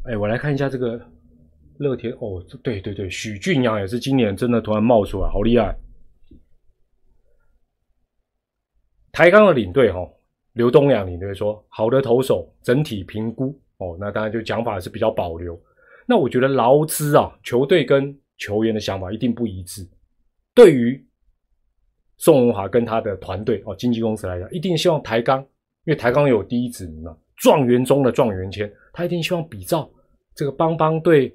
[0.05, 1.01] 哎，我来看一下这个
[1.79, 5.77] 乐天哦，对对对，许俊阳也是今年真的突然冒出来，好厉害。
[9.15, 10.05] 台钢的领队哈，
[10.55, 15.59] 刘东阳领队说，好的投手整体评估哦，那当然就讲法是比较保留。
[16.05, 19.89] 那我觉得劳资啊，球队跟球员的想法一定不一致。
[20.53, 21.01] 对于
[22.17, 25.39] 宋文华跟他的团队哦，经纪公司来讲，一定希望台钢，
[25.85, 29.89] 因为台钢有第一指名嘛，状元中的状元签，他一定希望比照
[30.35, 31.33] 这个邦邦对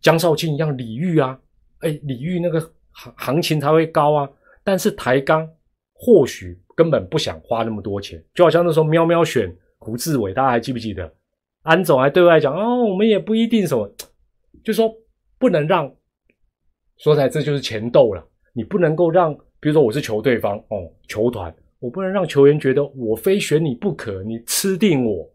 [0.00, 1.38] 江少庆一样礼遇啊，
[1.80, 2.58] 哎，礼遇那个
[2.92, 4.26] 行行情才会高啊。
[4.64, 5.46] 但是台钢
[5.92, 6.58] 或许。
[6.78, 11.12] 根本不想花那么多钱，就好像那时候喵喵选胡志伟，大家还记不记得？
[11.62, 13.92] 安总还对外讲哦，我们也不一定什么，
[14.62, 14.88] 就说
[15.40, 15.92] 不能让，
[16.98, 18.24] 说起来这就是钱斗了。
[18.52, 25.28] 你不能够让，比如说我是球队方哦，球团，我不能让球员觉得我非选你不可，你吃定我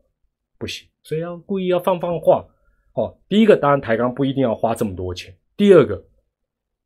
[0.58, 2.47] 不行，所以要故意要放放话
[2.93, 3.13] 哦。
[3.27, 6.01] 第一个当然台钢不一定要花这么多钱，第二个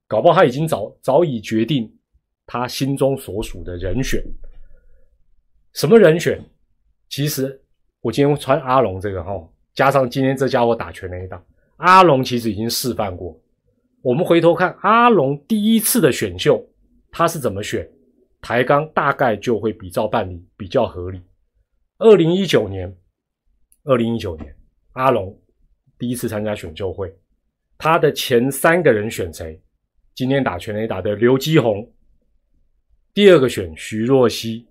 [0.07, 1.95] 搞不好他已经早早已决定
[2.47, 4.19] 他心中所属的人选。
[5.77, 6.43] 什么人选？
[7.07, 7.61] 其实
[8.01, 13.39] 我今天穿阿龙这个哈，加上今天这家伙打拳那一档，阿龙其实已经示范过。
[14.01, 16.67] 我们回头看阿龙第一次的选秀，
[17.11, 17.87] 他是怎么选？
[18.41, 21.21] 抬杠大概就会比照办理，比较合理。
[21.99, 22.91] 二零一九年，
[23.83, 24.51] 二零一九年，
[24.93, 25.39] 阿龙
[25.99, 27.15] 第一次参加选秀会，
[27.77, 29.61] 他的前三个人选谁？
[30.15, 31.87] 今天打拳那打的刘基宏，
[33.13, 34.66] 第二个选徐若曦。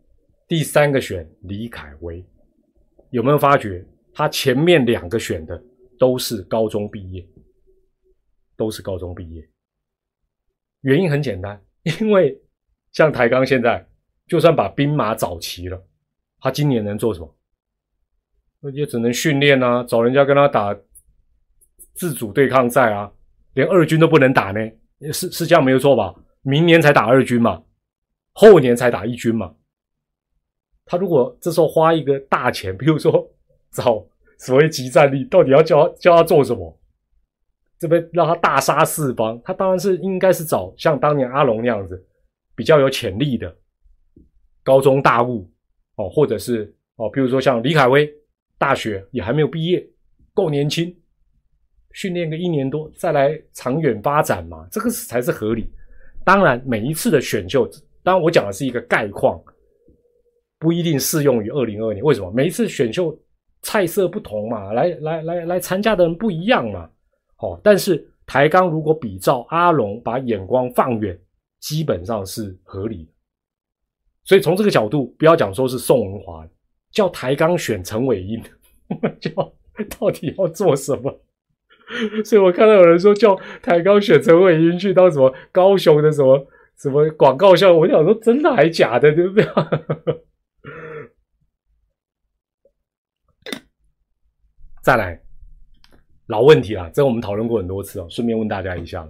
[0.48, 2.24] 第三个选李凯威，
[3.10, 5.60] 有没有发觉他前面两个选的
[5.98, 7.26] 都是高中毕业，
[8.56, 9.44] 都是高中毕业。
[10.82, 12.40] 原因很简单，因为
[12.92, 13.84] 像台钢现在，
[14.28, 15.84] 就算把兵马找齐了，
[16.38, 17.34] 他今年能做什么？
[18.72, 20.78] 也只能训练啊，找人家跟他打
[21.94, 23.12] 自主对抗赛啊，
[23.54, 24.60] 连二军都不能打呢，
[25.12, 26.14] 是是这样没有错吧？
[26.42, 27.64] 明年才打二军嘛，
[28.32, 29.55] 后年才打一军嘛。
[30.86, 33.28] 他如果这时候花一个大钱，比如说
[33.72, 34.04] 找
[34.38, 36.78] 所谓集战力，到底要叫他叫他做什么？
[37.78, 42.02] 这边让他大杀四方，他当然是应该是找像当年阿龙那样子
[42.54, 43.54] 比较有潜力的
[44.64, 45.46] 高中大物
[45.96, 48.10] 哦，或者是哦，比如说像李凯威，
[48.56, 49.86] 大学也还没有毕业，
[50.32, 50.96] 够年轻，
[51.92, 55.70] 训练个一年多再来长远发展嘛，这个才是合理。
[56.24, 57.68] 当然，每一次的选秀，
[58.02, 59.38] 当然我讲的是一个概况，
[60.66, 62.04] 不一定适用于二零二年。
[62.04, 62.28] 为什么？
[62.32, 63.16] 每一次选秀
[63.62, 66.90] 菜色不同嘛，来来来来参加的人不一样嘛。
[67.36, 71.16] 好，但是台钢如果比照阿龙把眼光放远，
[71.60, 73.10] 基本上是合理的。
[74.24, 76.44] 所以从这个角度，不要讲说是宋文华
[76.90, 78.42] 叫台钢选陈伟英，
[79.20, 79.30] 叫
[79.96, 81.20] 到底要做什么？
[82.24, 86.44] 所以我看到有人说叫台钢选陈伟英去当什么高雄的什么
[86.76, 89.46] 什么广告效，我想说真的还假的，对不对？
[94.86, 95.20] 再来。
[96.28, 98.06] 老问题了，这我们讨论过很多次哦。
[98.08, 99.04] 顺便问大家一下，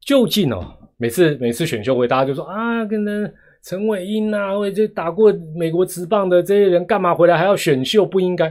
[0.00, 3.30] 究竟哦，每次每次选秀会，大家就说啊，跟那
[3.62, 8.06] 陈伟英啊，或者打过美国职棒的这些人，干嘛回来还要选秀？
[8.06, 8.50] 不应该。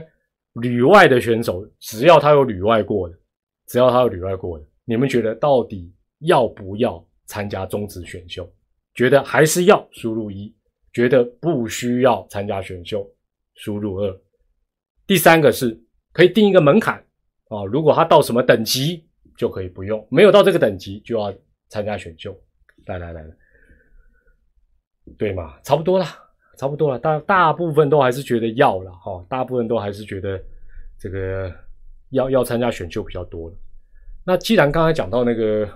[0.52, 3.18] 旅外的选手，只要他有旅外过的，
[3.66, 8.48] 只要他有旅外过的，你们觉得到底要不要参加中职选秀？
[8.94, 10.54] 觉得还是要输入一，
[10.92, 13.04] 觉得不需要参加选秀，
[13.56, 14.20] 输入二。
[15.08, 15.76] 第三个是
[16.14, 16.94] 可以定一个门槛。
[17.48, 19.04] 啊，如果他到什么等级
[19.36, 21.30] 就可以不用，没有到这个等级就要
[21.68, 22.34] 参加选秀。
[22.86, 23.24] 来来来，
[25.16, 25.54] 对嘛？
[25.62, 26.04] 差不多了，
[26.58, 26.98] 差不多了。
[26.98, 30.38] 大大部分都还是觉得要了哈，大部分都还是觉得
[30.98, 31.50] 这个
[32.10, 33.56] 要要参加选秀比较多了。
[34.22, 35.66] 那既然刚才讲到那个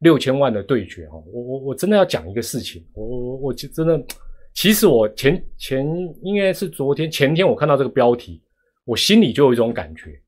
[0.00, 4.04] 六千万的对决哈，我我我真的要讲一个事情，我我我真的，
[4.52, 5.86] 其实我前前
[6.22, 8.42] 应该是昨天前天我看到这个标题，
[8.84, 10.20] 我心里就有一种感觉。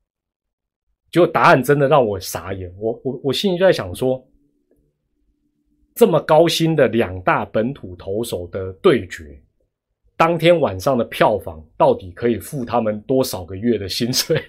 [1.11, 4.27] 结果答案真的让我傻眼，我我我心里就在想说，
[5.95, 9.41] 这么高薪的两大本土投手的对决，
[10.17, 14.41] 当天晚上的票房到底可以付他们多少个月的薪水？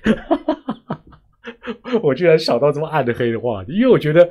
[2.03, 4.29] 我居然想到这么暗的黑的话，因为我觉得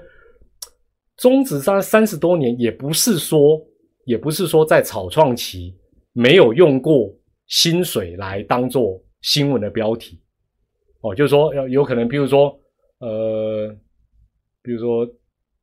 [1.16, 3.60] 中职三三十多年，也不是说
[4.06, 5.76] 也不是说在草创期
[6.12, 7.12] 没有用过
[7.48, 10.18] 薪水来当做新闻的标题。
[11.02, 12.58] 哦，就是说，要有可能，比如说，
[13.00, 13.76] 呃，
[14.62, 15.06] 比如说，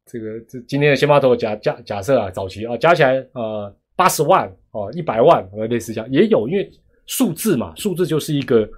[0.05, 6.71] 这个这今天的先发投假假假设啊，早期啊，加起来呃八十万哦，一百万，呃，类似这样也有，因为
[7.07, 8.69] 数字嘛，数字就是一个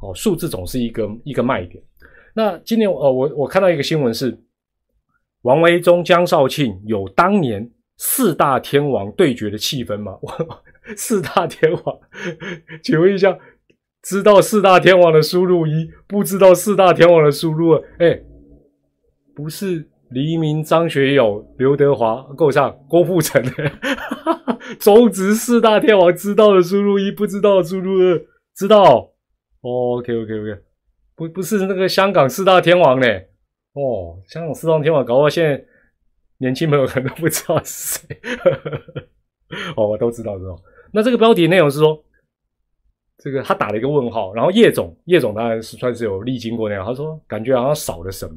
[0.00, 1.82] 哦，数字总是一个一个卖点。
[2.32, 4.38] 那今年呃，我我看到一个新闻是，
[5.42, 10.16] 王维忠、江少庆有当年四大天王对决的气氛吗？
[10.96, 12.00] 四大天王，
[12.80, 13.36] 请问一下。
[14.06, 17.82] 知道四大天王的输入一，不知道四大天王的输入二。
[17.98, 18.22] 哎，
[19.34, 23.72] 不是黎明、张学友、刘德华够上，郭富城的
[24.78, 28.22] 中职四大天王知道的输入一，不知道的输入二，
[28.54, 29.10] 知道
[29.62, 30.60] ？OK OK OK，
[31.16, 33.08] 不不是那个香港四大天王呢？
[33.72, 35.64] 哦，香港四大天王搞到现在
[36.38, 38.20] 年轻朋友可能都不知道是谁。
[39.76, 40.56] 哦，我都知道知道。
[40.92, 42.00] 那这个标题内容是说。
[43.18, 48.34] 这个他打了一个问号，然后叶总，叶总当然是算是有历经过那样，他说感觉好像少了什么。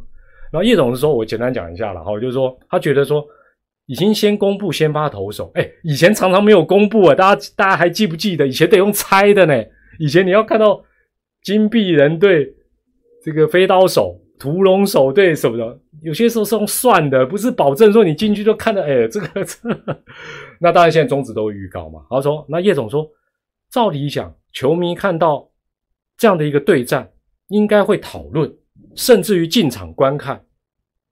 [0.52, 3.24] 然后叶总是说，我简单讲一下了哈，就是说他觉得说
[3.86, 8.48] 已经先公布先发投手，哎，以前常常没有公布啊，大家大家还记不记得？
[8.48, 9.64] 以前得用猜的呢，
[10.00, 10.82] 以前你要看到
[11.44, 12.52] 金币人对
[13.24, 19.58] 这个飞刀手、屠龙手对什么的，有些时候是用算的，不是保证说你进去就看到，哎，这个这，
[20.60, 22.02] 那当然现在中止都预告嘛。
[22.10, 23.08] 他说，那叶总说，
[23.70, 24.34] 照理讲。
[24.52, 25.52] 球迷看到
[26.18, 27.12] 这样的一个对战，
[27.48, 28.52] 应该会讨论，
[28.96, 30.46] 甚至于进场观看。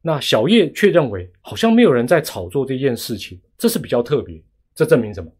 [0.01, 4.41] 那小叶却认为，好像没有人在炒作这件事情，这是比较特别。
[4.73, 5.31] 这证明什么？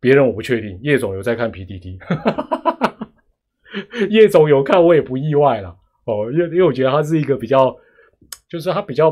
[0.00, 0.78] 别人我不确定。
[0.82, 1.98] 叶总有在看 PDD，
[4.10, 5.76] 叶总有看，我也不意外了。
[6.04, 7.74] 哦，因为因为我觉得他是一个比较，
[8.48, 9.10] 就是他比较，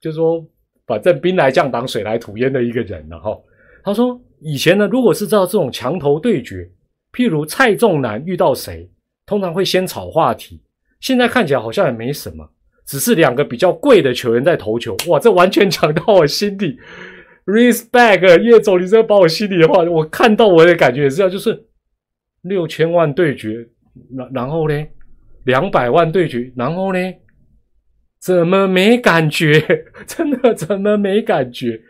[0.00, 0.44] 就是说，
[0.86, 3.38] 反正兵来将挡，水来土掩的一个人了哈。
[3.82, 4.20] 他说。
[4.42, 6.68] 以前呢，如果是知道这种强头对决，
[7.12, 8.90] 譬如蔡仲南遇到谁，
[9.24, 10.60] 通常会先炒话题。
[11.00, 12.48] 现在看起来好像也没什么，
[12.86, 14.96] 只是两个比较贵的球员在投球。
[15.08, 16.78] 哇，这完全 讲到我心底。
[17.44, 21.66] Respect 叶总，你这把我心里的话，我看到我的感觉也是这样，就是
[22.42, 23.68] 六千万对决，
[24.16, 24.86] 然然后呢，
[25.44, 26.98] 两百万对决，然后呢，
[28.20, 29.60] 怎么没感觉？
[30.06, 31.80] 真的怎么没感觉？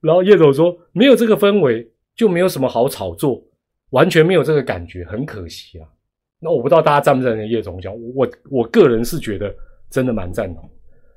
[0.00, 1.91] 然后叶总说，没有这个氛围。
[2.14, 3.42] 就没有什么好炒作，
[3.90, 5.88] 完全没有这个感觉，很可惜啊。
[6.38, 9.54] 那我不知道大家赞不赞成叶总讲，我我个人是觉得
[9.88, 10.68] 真的蛮赞同。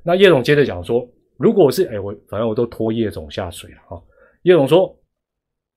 [0.04, 4.02] 那叶总接着讲说，如果是哎我反正我都拖叶总下水了哈。
[4.44, 4.96] 叶总说，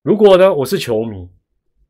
[0.02, 1.26] 如果呢我是球迷，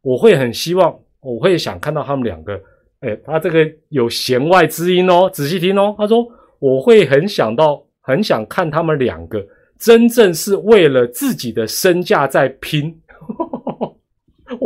[0.03, 2.61] 我会很希望，我会想看到他们两个，
[3.01, 5.95] 哎他这个有弦外之音哦，仔细听哦。
[5.99, 6.25] 他说
[6.61, 9.45] 我会很想到，很想看他们两个
[9.79, 12.97] 真正是为了自己的身价在拼。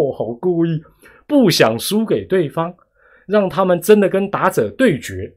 [0.02, 0.82] 我好故意，
[1.26, 2.74] 不想输给对方，
[3.26, 5.34] 让他们真的跟打者对决。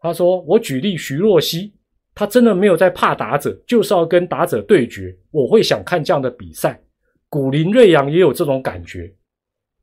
[0.00, 1.72] 他说：“我举例徐若曦，
[2.14, 5.16] 他真的没有在怕打者，就是要跟打者对决。
[5.30, 6.80] 我会想看这样的比赛。
[7.28, 9.12] 古林瑞阳也有这种感觉。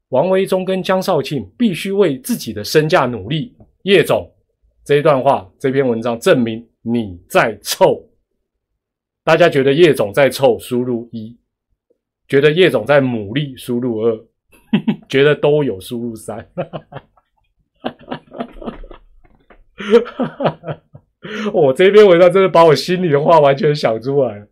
[0.09, 3.53] 王维忠跟江少庆必须为自己的身价努力。”
[3.83, 4.33] 叶总，
[4.83, 8.09] 这一段话，这篇文章证明你在臭。
[9.23, 11.37] 大家觉得叶总在臭，输入一。
[12.27, 14.25] 觉得叶总在努力，输入二；
[15.07, 16.49] 觉得都有，输入三。
[21.53, 24.47] 我这篇文章真的把我心里的话完全想出来了。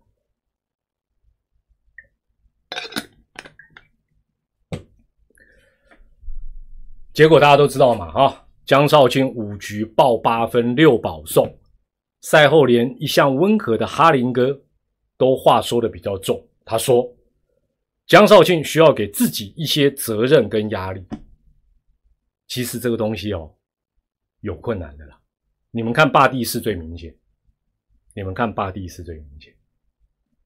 [7.11, 11.57] 结果大家都知道嘛，哈，江少卿五局爆八分六保送，
[12.21, 14.61] 赛后连一向温和的哈林哥
[15.17, 17.11] 都话说的比较重，他说。
[18.05, 21.05] 江少庆需要给自己一些责任跟压力。
[22.47, 23.55] 其实这个东西哦，
[24.41, 25.19] 有困难的啦。
[25.71, 27.17] 你们看霸地是最明显，
[28.13, 29.55] 你们看霸地是最明显，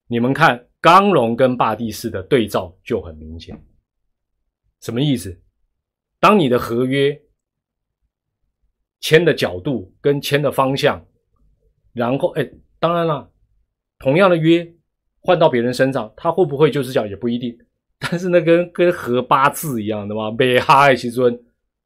[0.08, 3.60] 你们看刚龙跟霸地士的对照就很明显。
[4.82, 5.41] 什么意思？
[6.20, 7.20] 当你的合约
[8.99, 11.05] 签的角度跟签的方向，
[11.93, 12.49] 然后哎，
[12.80, 13.34] 当然了，
[13.97, 14.77] 同样的约。
[15.22, 17.57] 换到别人身上，他会不会就是讲也不一定。
[17.99, 21.34] 但是那跟跟合八字一样的嘛，美哈其尊，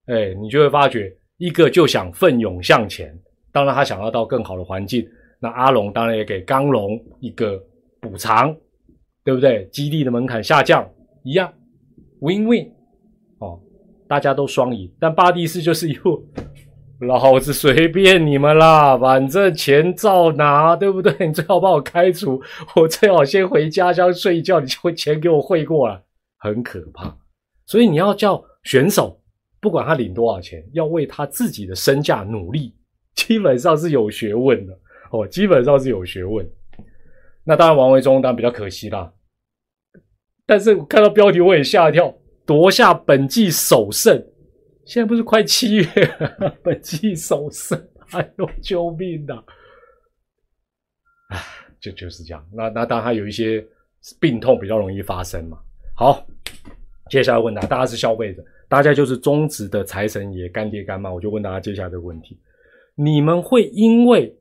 [0.05, 3.17] 哎，你就会发觉一个就想奋勇向前，
[3.51, 5.07] 当然他想要到更好的环境。
[5.39, 7.57] 那阿龙当然也给刚龙一个
[7.99, 8.55] 补偿，
[9.23, 9.65] 对不对？
[9.71, 10.87] 基地的门槛下降
[11.23, 11.51] 一样
[12.19, 12.69] ，win win，
[13.39, 13.59] 哦，
[14.07, 14.91] 大家都双赢。
[14.99, 16.23] 但巴蒂斯就是一副。
[17.07, 21.15] 老子随便你们啦，反正钱照拿，对不对？
[21.25, 22.39] 你最好把我开除，
[22.75, 25.99] 我最好先回家乡睡一觉，你就会钱给我汇过来，
[26.37, 27.17] 很可怕。
[27.65, 29.19] 所以你要叫选手，
[29.59, 32.75] 不管他领多少钱，要为他自己的身价努力，
[33.15, 34.77] 基本上是有学问的
[35.09, 36.47] 哦，基本上是有学问。
[37.43, 39.11] 那当然，王维忠当然比较可惜啦，
[40.45, 42.13] 但是我看到标题我也吓一跳，
[42.45, 44.23] 夺下本季首胜。
[44.85, 45.83] 现在不是快七月
[46.19, 47.79] 了， 本季首胜，
[48.11, 49.35] 哎呦，救命呐！
[51.29, 51.37] 啊，
[51.79, 52.45] 就就是这样。
[52.51, 53.65] 那那当然，他有一些
[54.19, 55.59] 病痛比较容易发生嘛。
[55.95, 56.25] 好，
[57.09, 62.39] 接下来问他，大家是消费者，大家就是中职的财神爷干爹干妈，我就问大家接下来的问题：
[62.95, 64.35] 你们会因为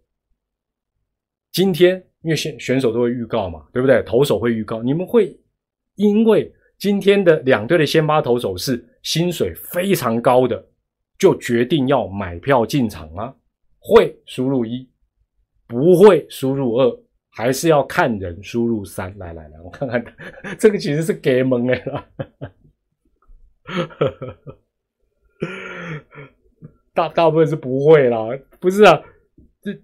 [1.53, 4.03] 今天，因为选选手都会预告嘛，对不对？
[4.05, 5.39] 投手会预告，你们会
[5.97, 6.53] 因为？
[6.79, 10.67] 今天的两队的先发投手是薪水非常高的，
[11.19, 13.35] 就决定要买票进场吗？
[13.79, 14.89] 会输入一，
[15.67, 19.17] 不会输入二，还是要看人输入三。
[19.19, 20.05] 来来来，我看看，
[20.59, 22.07] 这个其实是给蒙的啦。
[26.93, 28.29] 大大部分是不会啦，
[28.59, 29.01] 不是啊？
[29.63, 29.81] 这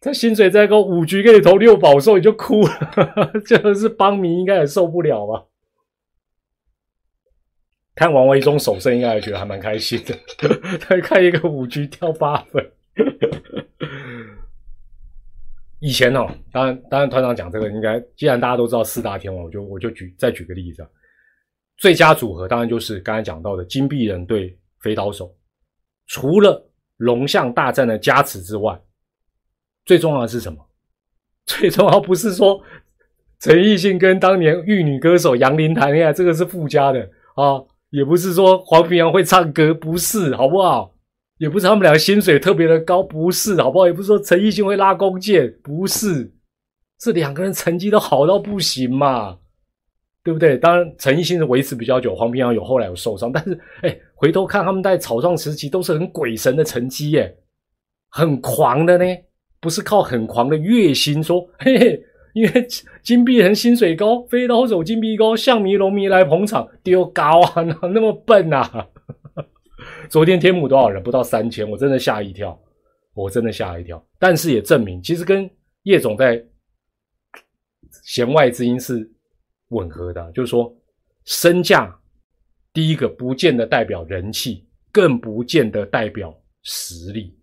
[0.00, 5.44] 他薪水再高，五局给你投六保送，你就哭了， 这个是邦迷应该也受不了吧？
[7.94, 10.14] 看王维忠首胜，应该也觉得还蛮开心的。
[10.80, 12.70] 他看一个五局跳八分。
[15.80, 20.88] 以前哦，当然，当然团长讲这个，应该既然大家都知道四大天王，我就我就举再举个例子啊。
[21.78, 25.34] 最佳组合当然就是刚才讲到的金币人对飞刀手。
[26.06, 28.78] 除了龙象大战的加持之外，
[29.86, 30.58] 最重要的是什么？
[31.46, 32.62] 最重要不是说
[33.38, 37.00] 陈奕迅跟当年玉女歌手杨林谈恋爱，这个是附加的
[37.34, 37.64] 啊。
[37.90, 40.94] 也不是说黄平阳会唱歌，不是，好不好？
[41.38, 43.86] 也不是他们两个薪水特别的高，不是，好不好？
[43.86, 46.32] 也不是说陈奕迅会拉弓箭，不是，
[47.00, 49.38] 是两个人成绩都好到不行嘛，
[50.22, 50.56] 对不对？
[50.58, 57.34] 当然，陈奕迅是维持比较久，黄平阳有后来有受伤，但是，哎，回头看他们在草创时期都是很鬼神的成绩，耶，
[58.10, 59.04] 很狂的呢，
[59.60, 62.04] 不是靠很狂的月薪说，嘿嘿。
[62.32, 62.66] 因为
[63.02, 68.88] 金币人薪水高，飞刀手金币高，象迷龙迷来捧场，丢高啊， 哪那么笨啊？
[70.08, 71.02] 昨天天母多少人？
[71.02, 72.58] 不到三千，我真的吓一跳，
[73.14, 74.04] 我真的吓一跳。
[74.18, 75.48] 但是也证明，其实跟
[75.84, 76.44] 叶总在
[78.04, 79.10] 弦外之音是
[79.68, 80.72] 吻合的，就是说
[81.24, 81.98] 身价
[82.72, 87.36] 第一个不见得代表人气，更不见得代表实力。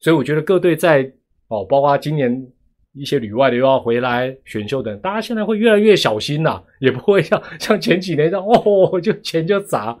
[0.00, 1.10] 所以我觉得各队在
[1.48, 2.46] 哦，包括今年
[2.94, 9.98] 一些旅外的又要回来选秀等，大家现在会越来越小心啦，也不会像 像前几年这样哦，就钱就砸。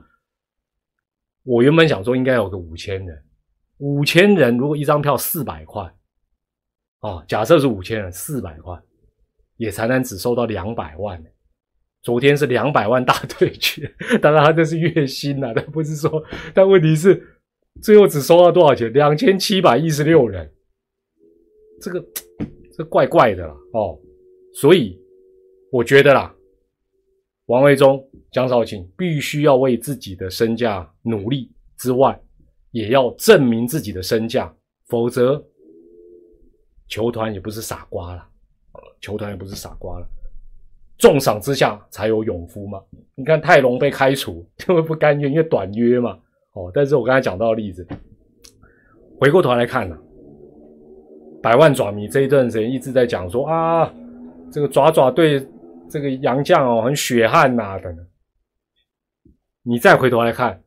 [1.42, 3.22] 我原本想说应该有个五千人，
[3.78, 5.82] 五千人如果一张票四百块，
[7.00, 8.80] 啊，假设是五千人四百块，
[9.56, 11.22] 也才能只收到两百万。
[12.02, 13.92] 昨天是两百万大对决，
[14.22, 16.24] 当然他这是月薪呐，但不是说，
[16.54, 17.30] 但问题是。
[17.82, 18.92] 最后只收到多少钱？
[18.92, 20.48] 两千七百一十六人，
[21.82, 22.00] 这个
[22.76, 23.98] 这怪怪的啦哦，
[24.54, 25.00] 所以
[25.70, 26.34] 我觉得啦，
[27.46, 28.02] 王维忠、
[28.32, 32.20] 江少庆必须要为自己的身价努力之外，
[32.70, 34.54] 也要证明自己的身价，
[34.86, 35.44] 否则
[36.88, 38.26] 球团也不是傻瓜了，
[39.00, 40.06] 球团也不是傻瓜了，
[40.98, 42.82] 重赏之下才有勇夫嘛。
[43.14, 46.18] 你看泰隆被开除， 因为不甘愿，因为短约嘛。
[46.54, 47.86] 哦，但是我刚才讲到的例子，
[49.18, 49.98] 回过头来看呢，
[51.44, 53.92] 百万爪迷这一段时间一直在讲说啊，
[54.50, 55.46] 这个爪爪对
[55.90, 58.06] 这个杨将哦很血汗呐等等。
[59.62, 60.62] 你再回头来看，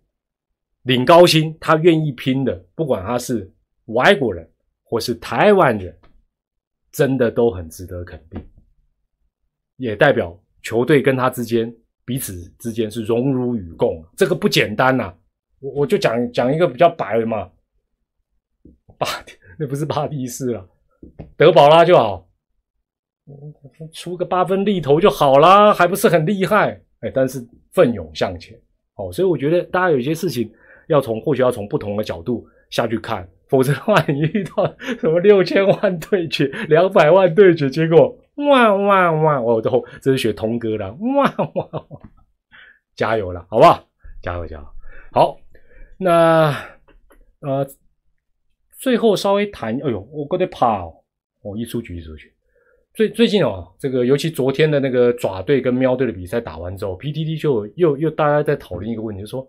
[0.84, 3.52] 领高薪他愿意拼的，不管他是
[3.86, 4.48] 外国人
[4.84, 5.98] 或是台湾人，
[6.92, 8.40] 真的都很值得肯定，
[9.78, 11.76] 也代表球队跟他之间
[12.06, 15.12] 彼此之间是荣辱与共，这个不简单呐。
[15.60, 17.50] 我我就讲讲一个比较白的嘛，
[18.98, 19.08] 巴
[19.60, 20.68] 那不是巴蒂斯了，
[21.36, 22.28] 德保拉就好，
[23.94, 26.82] 出个八分力投就好啦，还不是很厉害？
[27.02, 28.60] 哎，但是奋勇向前，
[28.96, 30.52] 哦，所以我觉得大家有些事情
[30.88, 42.00] 要从或许要从不同的角度下去看，否则的话，你遇到什么六千万对决、两百万对决，结果哇哇哇，我都这是学童哥了，哇哇哇，
[42.96, 43.88] 加油了，好不好？
[44.22, 44.66] 加油加油，
[45.12, 45.38] 好。
[46.00, 46.54] 那
[47.40, 47.68] 呃，
[48.78, 50.94] 最后稍微谈，哎呦，我有点怕哦，
[51.42, 52.32] 我一出局一出局。
[52.94, 59.48] 最最近哦，这个尤其昨天的那个爪队跟喵队的比赛打完之后，PTT 就又又大家在讨论一个问题，就说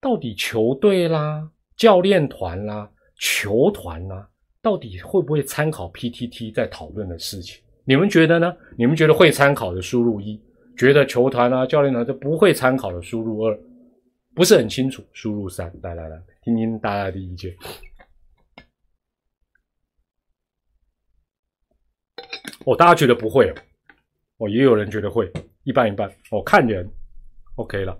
[0.00, 4.28] 到底球队啦、教练团啦、球团啦，
[4.60, 7.60] 到底会不会参考 PTT 在讨论的事情？
[7.84, 8.54] 你们觉得呢？
[8.76, 10.40] 你们觉得会参考的输入一，
[10.76, 13.58] 觉得球团啊、教练团就不会参考的输入二。
[14.34, 17.54] 不是很清楚，输入三，来来来，听听大家的意见。
[22.64, 23.54] 哦，大家觉得不会哦，
[24.38, 25.30] 哦，也有人觉得会，
[25.64, 26.08] 一半一半。
[26.30, 26.88] 哦，看人
[27.56, 27.98] ，OK 了。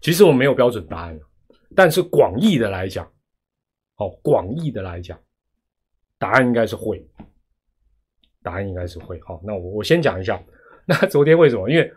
[0.00, 1.18] 其实我没有标准答案，
[1.74, 3.04] 但是广义的来讲，
[3.96, 5.18] 哦，广义的来讲，
[6.18, 7.04] 答案应该是会，
[8.42, 9.20] 答案应该是会。
[9.22, 10.42] 好，那我我先讲一下，
[10.86, 11.68] 那昨天为什么？
[11.70, 11.92] 因为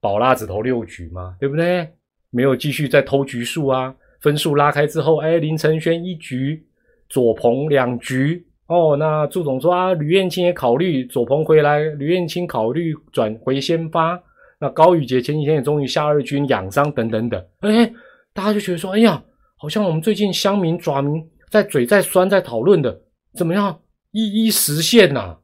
[0.00, 1.94] 宝拉只投六局嘛，对不对？
[2.30, 6.66] 没有继续再偷局数啊，分数拉开之后，哎，林承轩一局，
[7.08, 14.18] 左鹏两局，哦，那祝总说啊，吕彦青也考虑左鹏回来，吕彦青考虑转回先发，
[14.58, 17.92] 那高宇杰前几天也终于下二军养伤等等等，哎，
[18.32, 19.22] 大家就觉得说，哎呀，
[19.56, 23.02] 好像我们最近乡民爪民在嘴在酸在讨论的
[23.34, 23.80] 怎么样
[24.12, 25.36] 一一实现呐？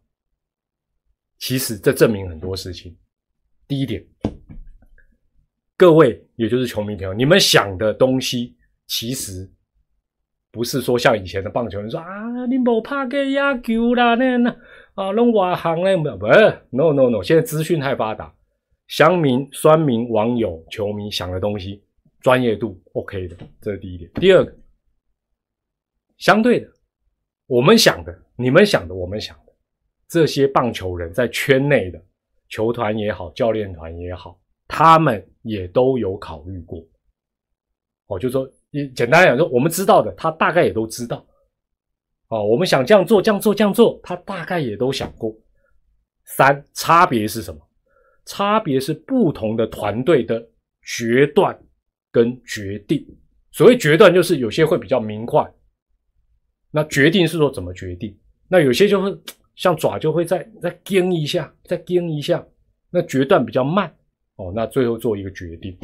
[1.39, 2.97] 其实这证明很多事情，
[3.69, 4.03] 第一点。
[5.77, 8.57] 各位，也就是球迷朋友，你们想的东西
[8.87, 9.51] 其实
[10.51, 14.51] 不是说像以前的棒球人说啊，你不怕给压球啦，那那
[14.95, 16.27] 啊，弄外行嘞，不不
[16.71, 18.35] ，no no no，现在资讯太发达，
[18.89, 21.83] 乡民、酸民、网友、球迷想的东西，
[22.21, 24.11] 专业度 OK 的，这是第一点。
[24.15, 24.53] 第二个，
[26.19, 26.69] 相对的，
[27.47, 29.53] 我们想的、你们想的、我们想的，
[30.09, 32.03] 这些棒球人在圈内的
[32.49, 34.39] 球团也好，教练团也好。
[34.73, 36.81] 他们也都有考虑过，
[38.07, 41.27] 哦，就说，你简单来讲，说我们知道的，他大概也都知道，
[42.29, 45.35] 哦，我们想这样做，这样做，这样做，他大概也都想过。
[46.25, 47.61] 三，差别是什么？
[48.27, 50.47] 差别是不同的团队的
[50.83, 51.59] 决断
[52.13, 53.05] 跟决定。
[53.51, 55.45] 所谓决断，就是有些会比较明快，
[56.71, 58.17] 那决定是说怎么决定？
[58.47, 59.21] 那有些就是
[59.57, 62.47] 像爪，就会再再盯一下，再盯一下，
[62.91, 63.93] 那决断比较慢。
[64.37, 65.77] 哦，那最后做一个决定。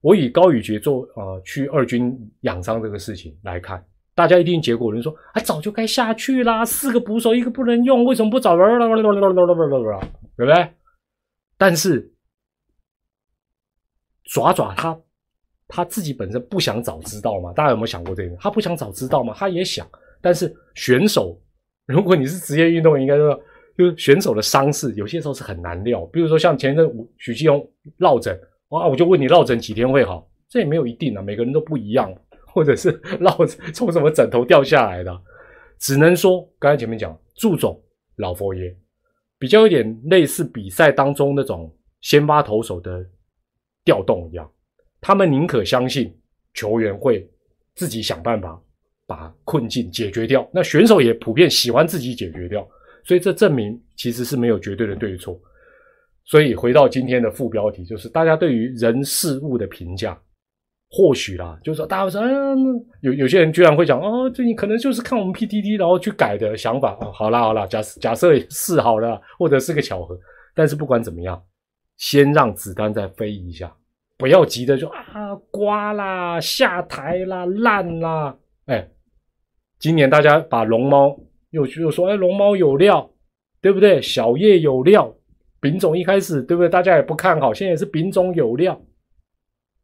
[0.00, 3.84] 我以高宇杰做呃去二军养伤这个事情来看，
[4.14, 8.56] 大家一定结果人说啊，早就该下去啦，四个捕手一个不能用，为什么不找？
[8.56, 10.72] 对不对？
[11.58, 12.10] 但是
[14.24, 14.98] 爪爪他
[15.68, 17.52] 他自己本身不想早知道嘛？
[17.52, 18.36] 大家有没有想过这个？
[18.36, 19.34] 他不想早知道嘛？
[19.36, 19.86] 他也想，
[20.20, 21.38] 但是选手，
[21.86, 23.40] 如果你是职业运动员，应该说。
[23.78, 26.04] 就是选手的伤势，有些时候是很难料。
[26.06, 26.86] 比如说像前一阵
[27.16, 28.38] 许继荣落枕，
[28.70, 30.28] 哇，我就问你落枕几天会好？
[30.48, 32.12] 这也没有一定啊，每个人都不一样，
[32.48, 32.90] 或者是
[33.20, 35.22] 落 从什么枕头掉下来的，
[35.78, 37.80] 只能说刚才前面讲祝总
[38.16, 38.76] 老佛爷
[39.38, 43.04] 比较有点类似比赛当中那种先发投手的
[43.84, 44.50] 调动一样，
[45.00, 46.12] 他们宁可相信
[46.54, 47.28] 球员会
[47.74, 48.60] 自己想办法
[49.06, 52.68] 把困境解决掉，那选手也普遍喜欢自己解决掉，
[53.04, 55.40] 所以这证明其实是没有绝对的对错。
[56.24, 60.16] 所以回到今天的副标题，就是大家对于人事物的评价，
[60.90, 62.38] 或许啦，就是说大家说，哎呀，
[63.00, 67.10] 有有些人居然会讲，哦，最近可能就是看我们 PTT 然后去改的想法哦。
[67.12, 70.16] 好啦好啦，假假设是好了，或者是个巧合，
[70.54, 71.42] 但是不管怎么样，
[71.96, 73.74] 先让子弹再飞一下，
[74.16, 78.36] 不要急着就啊刮啦、下台啦、烂啦。
[78.66, 78.88] 哎，
[79.80, 81.18] 今年大家把龙猫
[81.50, 83.10] 又又说，哎，龙猫有料，
[83.60, 84.00] 对不对？
[84.00, 85.12] 小叶有料。
[85.60, 86.68] 丙种一开始对不对？
[86.68, 88.80] 大家也不看好，现在也是丙种有料，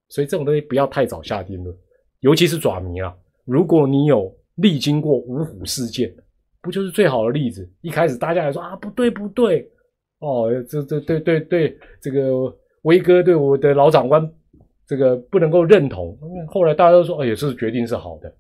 [0.09, 1.77] 所以这种东西不要太早下定论，
[2.21, 3.15] 尤其是爪迷啊。
[3.45, 6.13] 如果你有历经过五虎事件，
[6.63, 7.71] 不就是最好的例子？
[7.83, 9.71] 一开始大家还说啊，不对不对，
[10.19, 14.29] 哦，这这对对对，这个威哥对我的老长官
[14.87, 16.19] 这个不能够认同。
[16.49, 18.35] 后来大家都说，哦，也是决定是好的，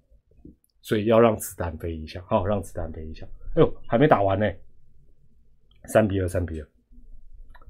[0.80, 3.26] 所以要让子弹飞一下，好，让子弹飞一下。
[3.54, 4.50] 哎呦，还没打完呢，
[5.84, 6.66] 三比二，三比二。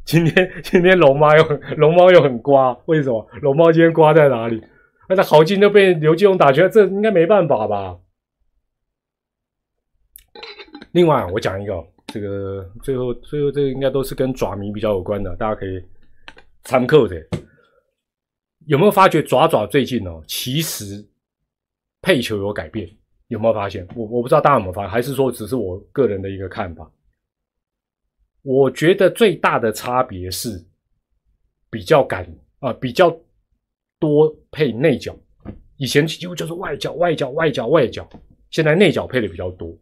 [0.06, 1.42] 今天今天龙猫又
[1.76, 3.28] 龙猫又很刮，为什么？
[3.42, 4.62] 龙猫今天刮在哪里？
[5.08, 7.98] 那他豪金都被刘继荣打拳，这应该没办法吧？
[10.92, 15.82] 另外，我讲一个，这个最后最后这个应该都是跟爪迷比较有关的，大家可以
[16.62, 17.16] 参考的。
[18.66, 21.04] 有没有发觉爪爪最近哦，其实
[22.00, 22.88] 配球有改变？
[23.26, 23.86] 有没有发现？
[23.96, 26.88] 我我不知道大家有没有发现，还是说只是我个人的一个看法？
[28.46, 30.64] 我觉得最大的差别是
[31.68, 32.24] 比较敢
[32.60, 33.10] 啊，比较
[33.98, 35.12] 多配内角，
[35.78, 38.08] 以前几乎就是外角、外角、外角、外角，
[38.50, 39.76] 现在内角配的比较多。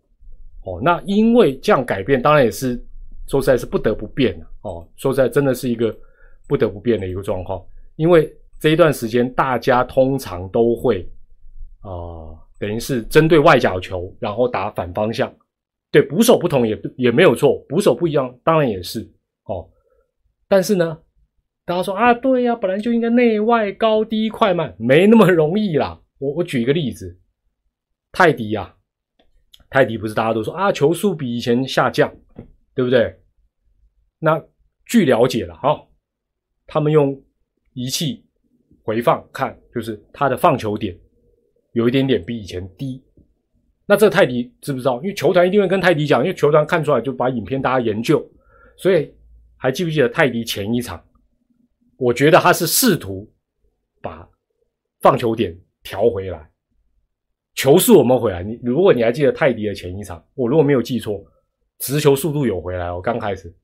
[0.63, 2.83] 哦，那因为这样改变，当然也是
[3.29, 4.89] 说实在，是不得不变的哦。
[4.97, 5.95] 说实在，真的是一个
[6.49, 7.63] 不得不变的一个状况，
[7.97, 11.07] 因为这一段时间大家通常都会
[11.83, 15.31] 啊，等于是针对外角球，然后打反方向。
[15.95, 19.09] 对捕手不同也也没有错，捕手不一样，当然也是
[19.45, 19.71] 哦。
[20.49, 20.99] 但是呢，
[21.65, 26.03] 大家说啊，对呀，本来就应该内外高低快慢，没那么容易啦。
[26.19, 27.17] 我我举一个例子，
[28.11, 28.75] 泰迪呀，
[29.71, 32.13] 泰迪不是大家都说啊，球速比以前下降，
[32.75, 33.17] 对不对？
[34.19, 34.45] 那
[34.87, 35.81] 据了解了哈，
[36.67, 37.23] 他们用
[37.73, 38.27] 仪器
[38.83, 40.99] 回放看，就是他的放球点
[41.75, 43.01] 有一点点比以前低。
[43.87, 44.97] 那这泰迪知不知道？
[45.03, 48.27] 因为球团一定会跟泰迪讲，因为球团看出来就把影片大家研究，
[48.77, 49.13] 所以
[49.57, 51.03] 还记不记得泰迪前一场？
[51.97, 53.31] 我觉得他是试图
[54.03, 54.29] 把
[55.01, 56.51] 放球点调回来，
[57.55, 58.43] 球速我们回来。
[58.43, 61.25] 你如果你还记得泰迪的前一场，我如果没有记错，
[61.79, 63.55] 直球速度有回来哦，刚开始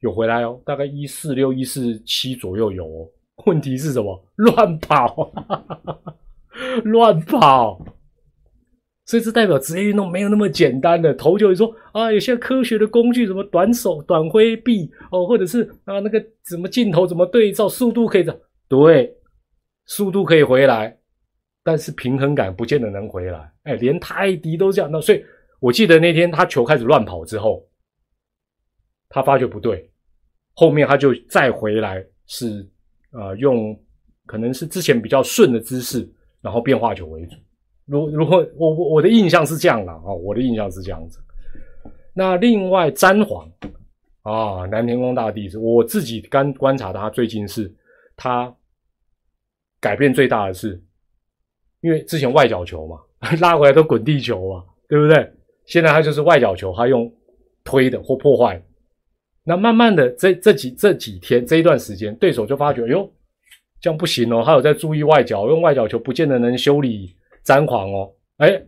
[0.00, 3.08] 有回来哦，大概一四六一四七左右有哦。
[3.46, 4.24] 问题是什么？
[4.36, 5.32] 乱跑，
[6.84, 7.84] 乱跑。
[9.12, 11.50] 所以这代表职业运动没有那么简单的投球。
[11.50, 19.14] 你说啊，有些科学的工具，什么短手、短挥臂哦，或者是啊那个什么镜头怎么对照，速度可以的，对，
[19.84, 20.98] 速度可以回来，
[21.62, 23.52] 但是平衡感不见得能回来。
[23.64, 24.90] 哎，连泰迪都这样。
[24.90, 25.22] 那所以
[25.60, 27.68] 我记得那天他球开始乱跑之后，
[29.10, 29.90] 他发觉不对，
[30.54, 32.66] 后面他就再回来，是
[33.10, 33.78] 啊用
[34.24, 36.10] 可能是之前比较顺的姿势，
[36.40, 37.36] 然后变化球为主。
[37.86, 41.18] 如如果我我我的印象是这样的啊，我的印象是这样子。
[42.14, 43.50] 那另外詹皇
[44.22, 47.72] 啊，南天宫大弟子，我自己刚观察他最近是，
[48.16, 48.54] 他
[49.80, 50.80] 改变最大的是，
[51.80, 52.98] 因为之前外角球嘛，
[53.40, 55.28] 拉回来都滚地球嘛，对不对？
[55.64, 57.12] 现在他就是外角球，他用
[57.64, 58.62] 推的或破坏。
[59.44, 63.12] 那慢慢的这这几这几天这一段时间，对手就发觉，哎呦，
[63.80, 67.16] 这样不行哦，他有在注意外角，用外角球不见得能修理。
[67.44, 68.62] 詹皇哦，哎，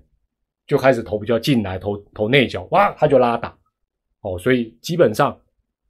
[0.66, 3.56] 就开始投比较进来，投投内角，哇，他就拉打，
[4.22, 5.38] 哦，所以基本上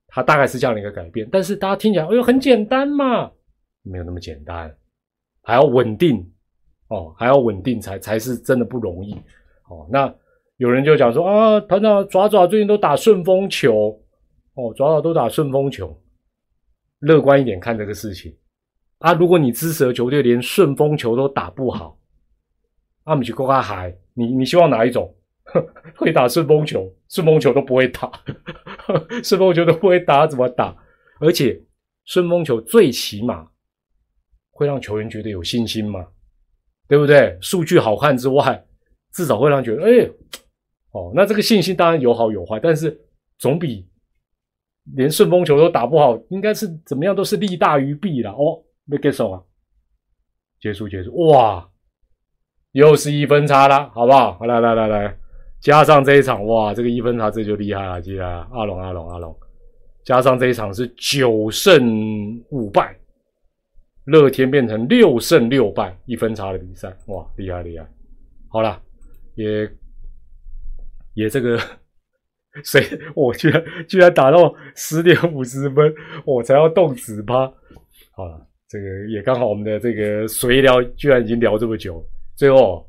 [0.09, 1.27] 他大概是这样的一个改变。
[1.33, 3.31] 但是大家听起来，哎呦，很简单嘛，
[3.83, 4.75] 没有那么简单，
[5.43, 6.31] 还要稳定
[6.89, 9.15] 哦，还要稳定才才是真的不容易
[9.69, 9.89] 哦。
[9.91, 10.15] 那
[10.59, 13.99] 有人就讲说啊，团长爪爪最近都打顺风球，
[14.55, 15.99] 哦，爪爪都打顺风球，
[17.01, 18.37] 乐观一点看这个事情
[18.99, 21.99] 啊，如果你支持的球队连顺风球都打不好。
[23.05, 25.15] 阿米奇哥阿海，你你希望哪一种？
[25.97, 28.11] 会打顺风球，顺风球都不会打，
[29.23, 30.75] 顺风球都不会打，怎么打？
[31.21, 31.63] 而且
[32.07, 33.49] 顺风球最起码
[34.51, 36.09] 会让球员觉得有信心嘛，
[36.89, 37.37] 对不对？
[37.43, 38.65] 数据好看之外，
[39.13, 40.11] 至少会让觉得，哎，
[40.93, 42.99] 哦，那这个信心当然有好有坏，但是
[43.39, 43.87] 总比
[44.95, 48.33] 连顺风球都打不好，应该是怎么样都是利大于弊了。
[48.33, 49.43] 哦，没 get 啊，
[50.59, 51.71] 结束结束，哇，
[52.75, 54.39] 又是一分差了，好不好？
[54.45, 55.17] 来来来来，
[55.61, 59.35] 加上这一场，哇，这个一分差这就厉害了，记得阿龙阿龙阿龙，
[60.05, 62.95] 加上这一场是九胜五败。
[64.07, 67.87] 乐天变成六胜六败一分差的比赛，哇，厉害厉害！
[68.49, 68.79] 好了，
[69.35, 69.67] 也
[71.15, 71.59] 也这个
[72.63, 72.83] 谁，
[73.15, 75.95] 我居然居然打到十点五十分，
[76.27, 77.51] 我才要动纸吧。
[78.11, 82.05] 好了，这个也刚好，我们的这个随聊居然已经聊这么久，
[82.37, 82.89] 最后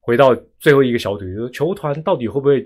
[0.00, 2.64] 回到最后一个小组，就是球团到底会不会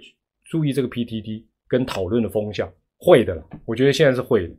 [0.50, 2.70] 注意这个 PTT 跟讨论的风向？
[2.96, 4.54] 会的，我觉得现在是会的。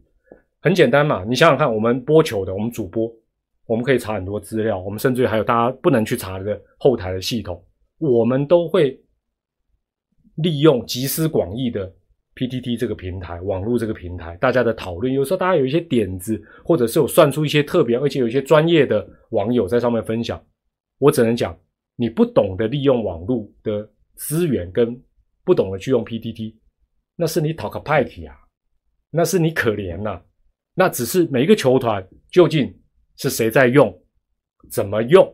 [0.62, 3.12] 很简单嘛，你想想看，我们播球的，我们主播，
[3.66, 7.62] 我们可以查很多资料，我们甚至于还有大家不能去查的后台的系统，
[7.98, 8.98] 我们都会
[10.36, 11.92] 利用集思广益的
[12.36, 20.42] PTT 这个平台，网络这个平台，大家的讨论，有时候大家有一些点子，或者是有算出一些特别，而且有一些专业的网友在上面分享，
[21.00, 21.58] 我只能讲，
[21.96, 25.02] 你不懂得利用网络的资源，跟
[25.44, 26.54] 不懂得去用 PTT，
[27.16, 28.36] 那是你讨个派题啊，
[29.10, 30.22] 那是你可怜呐。
[30.76, 32.74] 那只是每一个球团究竟
[33.18, 33.94] 是谁在用，
[34.70, 35.26] 怎么用？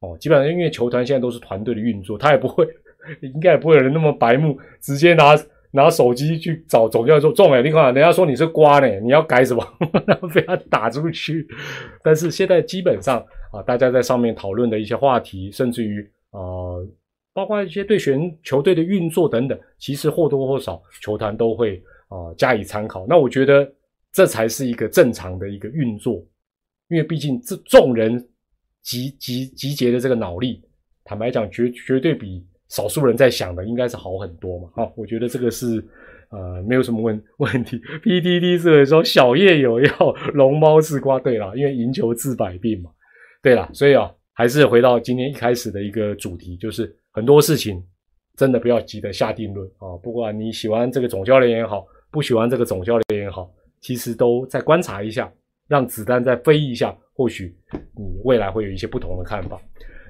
[0.00, 2.66] 哦，基本上因为球团现在都是团队的运作，他也不会，
[3.22, 5.34] 应该也不会有人那么白目，直接拿
[5.70, 9.64] 拿手机去找总教练说中了，另外人家说你是瓜呢，你要改什么，
[10.06, 11.46] 然后被他打出去。
[12.02, 13.24] 但是现在基本上
[13.54, 16.40] 啊，大家在上面讨论的一些话题，甚至于啊，
[17.32, 23.06] 包括一些对选球队的运作等等，其实或多或少球团都会啊加以参考。
[23.08, 23.70] 那我觉得。
[24.16, 26.24] 这才是一个正常的一个运作，
[26.86, 28.24] 因为毕竟这众人
[28.80, 30.62] 集集集结的这个脑力，
[31.02, 34.68] 坦白讲，绝绝对比少数人在想的应该是好很多嘛。
[34.76, 35.84] 好，我觉得这个是
[36.30, 37.80] 呃没有什么问 问题。
[38.04, 42.92] PDD 是说小叶有要 龙猫吃瓜，对了，因为赢球治百病嘛。
[43.44, 47.84] 对了，所以啊，还是回到今天一开始的一个主题，就是很多事情
[48.38, 49.92] 真的不要急着下定论啊。
[50.02, 53.52] 不管你喜欢这个总教练也好，不喜欢这个总教练也好。
[53.82, 55.30] 其实都再观察一下，
[55.68, 57.54] 让子弹再飞一下，或许
[57.94, 59.60] 你未来会有一些不同的看法。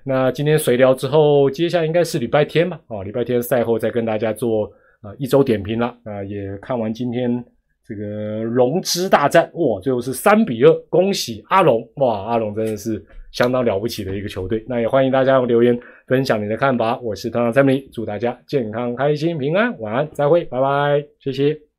[0.04, 2.80] 那今天随聊之后，接下来应该是礼拜天吧？
[2.86, 4.70] 啊，礼拜天赛后再跟大家做
[5.00, 5.86] 啊一周点评了。
[6.04, 7.44] 啊，也看完今天
[7.84, 11.84] 这个龙之大战，哇，最后是三比二，恭喜阿龙！
[11.96, 13.04] 哇，阿龙真的是
[13.34, 14.64] 相当了不起的一个球队。
[14.68, 16.98] 那也欢迎大家留言分享你的看法。
[17.00, 21.73] 我是团长蔡明，祝大家健康、开心、平安，晚安，再会，拜拜，谢谢。